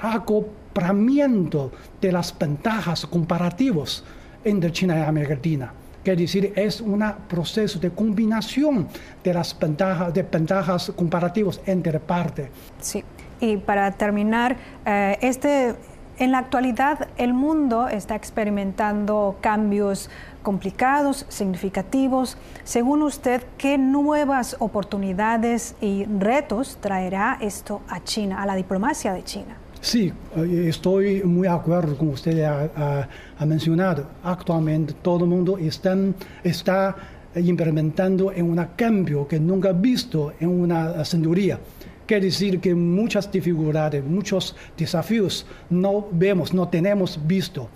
acoplamiento 0.00 1.72
de 2.00 2.12
las 2.12 2.36
ventajas 2.38 3.06
comparativas 3.06 4.04
entre 4.44 4.72
China 4.72 4.98
y 4.98 5.02
América 5.02 5.34
Latina. 5.34 5.72
Quiere 6.08 6.22
decir, 6.22 6.54
es 6.56 6.80
un 6.80 7.04
proceso 7.28 7.78
de 7.78 7.90
combinación 7.90 8.88
de 9.22 9.34
las 9.34 9.58
ventajas, 9.58 10.14
de 10.14 10.22
ventajas 10.22 10.90
comparativas 10.96 11.60
entre 11.66 12.00
partes. 12.00 12.48
Sí, 12.80 13.04
y 13.40 13.58
para 13.58 13.92
terminar, 13.92 14.56
eh, 14.86 15.18
este, 15.20 15.74
en 16.18 16.32
la 16.32 16.38
actualidad 16.38 17.08
el 17.18 17.34
mundo 17.34 17.88
está 17.88 18.14
experimentando 18.14 19.36
cambios 19.42 20.08
complicados, 20.42 21.26
significativos. 21.28 22.38
Según 22.64 23.02
usted, 23.02 23.42
¿qué 23.58 23.76
nuevas 23.76 24.56
oportunidades 24.60 25.74
y 25.82 26.06
retos 26.06 26.78
traerá 26.80 27.36
esto 27.42 27.82
a 27.86 28.02
China, 28.02 28.40
a 28.40 28.46
la 28.46 28.54
diplomacia 28.54 29.12
de 29.12 29.24
China? 29.24 29.58
Sí, 29.80 30.12
eh, 30.36 30.66
estoy 30.68 31.22
muy 31.22 31.46
de 31.46 31.54
acuerdo 31.54 31.96
con 31.96 32.08
usted 32.08 32.42
ha, 32.42 33.08
mencionado. 33.46 34.06
Actualmente 34.24 34.94
todo 34.94 35.24
el 35.24 35.30
mundo 35.30 35.56
está, 35.58 35.96
está 36.42 36.96
implementando 37.36 38.32
en 38.32 38.50
un 38.50 38.66
cambio 38.76 39.26
que 39.28 39.38
nunca 39.38 39.68
ha 39.68 39.72
visto 39.72 40.32
en 40.40 40.48
una 40.48 41.04
señoría. 41.04 41.60
Quiere 42.06 42.26
decir 42.26 42.58
que 42.58 42.74
muchas 42.74 43.30
dificultades, 43.30 44.02
muchos 44.02 44.56
desafíos 44.76 45.46
no 45.70 46.08
vemos, 46.10 46.52
no 46.52 46.66
tenemos 46.68 47.20
visto. 47.26 47.68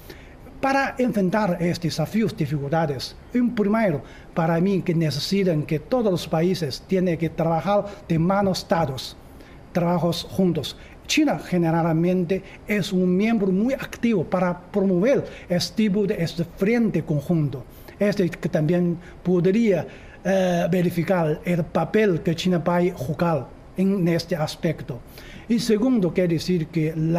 Para 0.60 0.94
enfrentar 0.96 1.58
estos 1.60 1.82
desafíos, 1.82 2.36
dificultades, 2.36 3.14
en 3.34 3.54
primero, 3.54 4.02
para 4.32 4.60
mí 4.60 4.80
que 4.82 4.94
necesitan 4.94 5.64
que 5.64 5.80
todos 5.80 6.10
los 6.10 6.26
países 6.26 6.82
tienen 6.86 7.18
que 7.18 7.30
trabajar 7.30 7.84
de 8.08 8.18
manos 8.18 8.66
dados, 8.68 9.16
trabajos 9.72 10.26
juntos. 10.30 10.76
China 11.12 11.38
generalmente 11.38 12.42
es 12.66 12.90
un 12.90 13.14
miembro 13.14 13.48
muy 13.48 13.74
activo 13.74 14.24
para 14.24 14.58
promover 14.58 15.22
este 15.46 15.82
tipo 15.82 16.06
de 16.06 16.14
este 16.14 16.42
frente 16.42 17.02
conjunto. 17.02 17.66
Este 17.98 18.30
que 18.30 18.48
también 18.48 18.96
podría 19.22 19.86
eh, 20.24 20.66
verificar 20.70 21.38
el 21.44 21.64
papel 21.64 22.22
que 22.22 22.34
China 22.34 22.64
puede 22.64 22.92
jugar 22.92 23.46
en 23.76 24.08
este 24.08 24.34
aspecto. 24.36 25.00
Y 25.50 25.58
segundo, 25.58 26.14
quiere 26.14 26.32
decir 26.32 26.68
que 26.68 26.88
el 26.88 27.14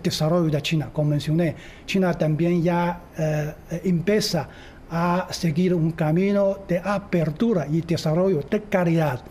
desarrollo 0.00 0.48
de 0.48 0.62
China, 0.62 0.90
como 0.92 1.10
mencioné, 1.10 1.56
China 1.86 2.14
también 2.14 2.62
ya 2.62 3.00
eh, 3.18 3.52
empieza 3.82 4.48
a 4.88 5.26
seguir 5.30 5.74
un 5.74 5.90
camino 5.90 6.58
de 6.68 6.78
apertura 6.78 7.66
y 7.68 7.80
desarrollo 7.80 8.44
de 8.48 8.62
calidad 8.62 9.24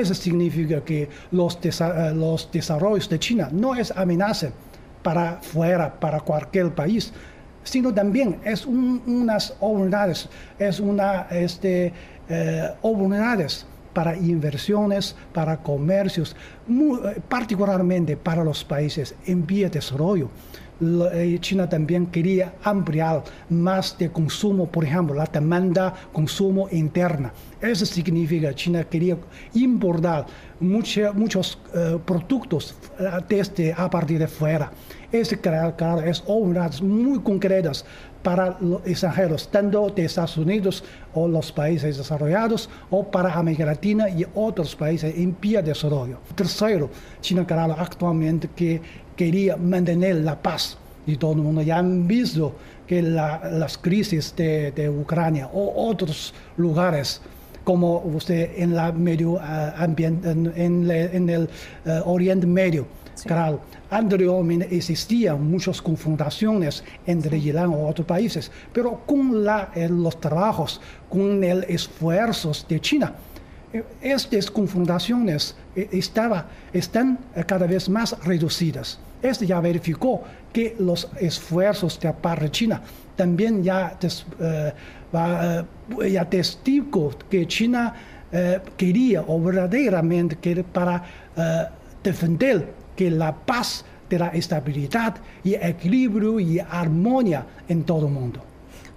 eso 0.00 0.14
significa 0.14 0.82
que 0.82 1.08
los, 1.30 1.58
eh, 1.62 2.12
los 2.14 2.50
desarrollos 2.50 3.08
de 3.08 3.18
China 3.18 3.48
no 3.52 3.74
es 3.74 3.90
amenaza 3.96 4.50
para 5.02 5.38
fuera, 5.42 5.92
para 6.00 6.20
cualquier 6.20 6.74
país, 6.74 7.12
sino 7.62 7.92
también 7.92 8.40
es 8.44 8.66
unas 8.66 9.50
oportunidades, 9.60 10.28
es 10.58 10.80
una 10.80 11.26
este, 11.30 11.92
eh, 12.28 12.70
oportunidades 12.82 13.66
para 13.92 14.16
inversiones, 14.16 15.14
para 15.32 15.56
comercios, 15.58 16.36
eh, 16.68 17.20
particularmente 17.28 18.16
para 18.16 18.44
los 18.44 18.64
países 18.64 19.14
en 19.26 19.46
vía 19.46 19.68
de 19.68 19.78
desarrollo. 19.78 20.28
Eh, 20.80 21.38
China 21.40 21.68
también 21.68 22.06
quería 22.06 22.54
ampliar 22.64 23.22
más 23.48 23.96
de 23.96 24.10
consumo, 24.10 24.66
por 24.66 24.84
ejemplo, 24.84 25.14
la 25.14 25.26
demanda 25.26 25.94
consumo 26.12 26.68
interna. 26.72 27.32
Eso 27.60 27.86
significa 27.86 28.48
que 28.48 28.54
China 28.56 28.84
quería 28.84 29.16
importar 29.54 30.26
muchos 30.60 31.58
eh, 31.74 31.98
productos 32.04 32.74
eh, 32.98 33.08
desde 33.28 33.72
a 33.72 33.88
partir 33.88 34.18
de 34.18 34.26
fuera. 34.26 34.72
Es, 35.12 35.36
claro, 35.36 36.00
es 36.00 36.24
obras 36.26 36.82
muy 36.82 37.20
concretas 37.20 37.84
para 38.24 38.56
los 38.58 38.80
extranjeros, 38.86 39.48
tanto 39.48 39.88
de 39.90 40.06
Estados 40.06 40.36
Unidos 40.38 40.82
o 41.12 41.28
los 41.28 41.52
países 41.52 41.98
desarrollados, 41.98 42.68
o 42.90 43.08
para 43.08 43.32
América 43.32 43.66
Latina 43.66 44.08
y 44.08 44.26
otros 44.34 44.74
países 44.74 45.14
en 45.16 45.36
vía 45.38 45.60
de 45.60 45.68
desarrollo. 45.68 46.18
Tercero, 46.34 46.88
China, 47.20 47.46
claro, 47.46 47.76
actualmente 47.78 48.48
que 48.56 48.80
quería 49.16 49.56
mantener 49.56 50.16
la 50.16 50.40
paz. 50.40 50.76
Y 51.06 51.16
todo 51.16 51.32
el 51.32 51.38
mundo 51.38 51.62
ya 51.62 51.78
han 51.78 52.06
visto 52.06 52.54
que 52.86 53.02
las 53.02 53.78
crisis 53.78 54.34
de, 54.36 54.88
Ucrania 54.88 55.48
o 55.52 55.88
otros 55.88 56.34
lugares 56.56 57.20
como 57.62 57.98
usted 58.00 58.50
en 58.56 58.74
la 58.74 58.92
medio 58.92 59.38
eh, 59.38 59.72
ambiente, 59.76 60.30
en, 60.30 60.90
el 61.30 61.48
eh, 61.86 62.00
Oriente 62.04 62.46
Medio, 62.46 62.86
claro, 63.24 63.60
anteriormente 63.90 64.68
existían 64.76 65.50
muchas 65.50 65.80
confrontaciones 65.80 66.84
entre 67.06 67.38
Irán 67.38 67.72
y 67.72 67.74
otros 67.74 68.06
países, 68.06 68.50
pero 68.70 69.00
con 69.06 69.44
la, 69.44 69.70
eh, 69.74 69.88
los 69.88 70.20
trabajos, 70.20 70.78
con 71.08 71.42
el 71.42 71.64
esfuerzo 71.64 72.52
de 72.68 72.80
China, 72.80 73.14
estas 74.00 74.50
confrontaciones 74.50 75.56
estaba, 75.74 76.46
están 76.72 77.18
cada 77.46 77.66
vez 77.66 77.88
más 77.88 78.16
reducidas. 78.24 78.98
Este 79.22 79.46
ya 79.46 79.60
verificó 79.60 80.22
que 80.52 80.76
los 80.78 81.08
esfuerzos 81.18 81.98
de 81.98 82.12
parte 82.12 82.44
de 82.44 82.50
China 82.50 82.82
también 83.16 83.62
ya, 83.62 83.96
eh, 84.40 84.72
eh, 85.12 86.10
ya 86.10 86.28
testigo 86.28 87.10
que 87.30 87.46
China 87.46 87.94
eh, 88.30 88.60
quería 88.76 89.22
o 89.26 89.40
verdaderamente 89.40 90.36
quería 90.36 90.64
para 90.64 91.02
defender 92.02 92.72
que 92.94 93.10
la 93.10 93.34
paz 93.34 93.84
de 94.10 94.18
la 94.18 94.28
estabilidad 94.28 95.16
y 95.42 95.54
equilibrio 95.54 96.38
y 96.38 96.60
armonía 96.60 97.46
en 97.68 97.82
todo 97.84 98.06
el 98.06 98.12
mundo. 98.12 98.40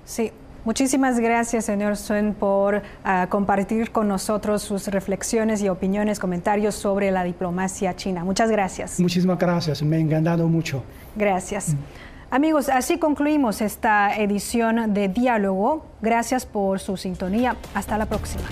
Sí, 0.06 0.32
Muchísimas 0.68 1.18
gracias, 1.18 1.64
señor 1.64 1.96
Sun, 1.96 2.36
por 2.38 2.82
ah, 3.06 3.28
compartir 3.30 3.90
con 3.94 4.10
nosotros 4.10 4.62
sus 4.62 4.90
reflexiones 4.90 5.62
y 5.62 5.70
opiniones, 5.70 6.20
comentarios 6.20 6.76
sobre 6.76 7.10
la 7.10 7.24
diplomacia 7.24 7.96
china. 7.96 8.26
Muchas 8.26 8.52
gracias. 8.52 9.00
Muchísimas 9.00 9.40
gracias, 9.40 9.82
me 9.82 9.96
ha 9.96 10.00
encantado 10.00 10.46
mucho. 10.50 10.84
Gracias. 11.16 11.70
Mm. 11.70 11.78
Amigos, 12.32 12.68
así 12.68 12.98
concluimos 13.00 13.62
esta 13.62 14.14
edición 14.18 14.94
de 14.94 15.08
Diálogo. 15.08 15.86
Gracias 16.02 16.46
por 16.46 16.82
su 16.82 16.98
sintonía. 16.98 17.56
Hasta 17.74 17.98
la 17.98 18.06
próxima. 18.06 18.44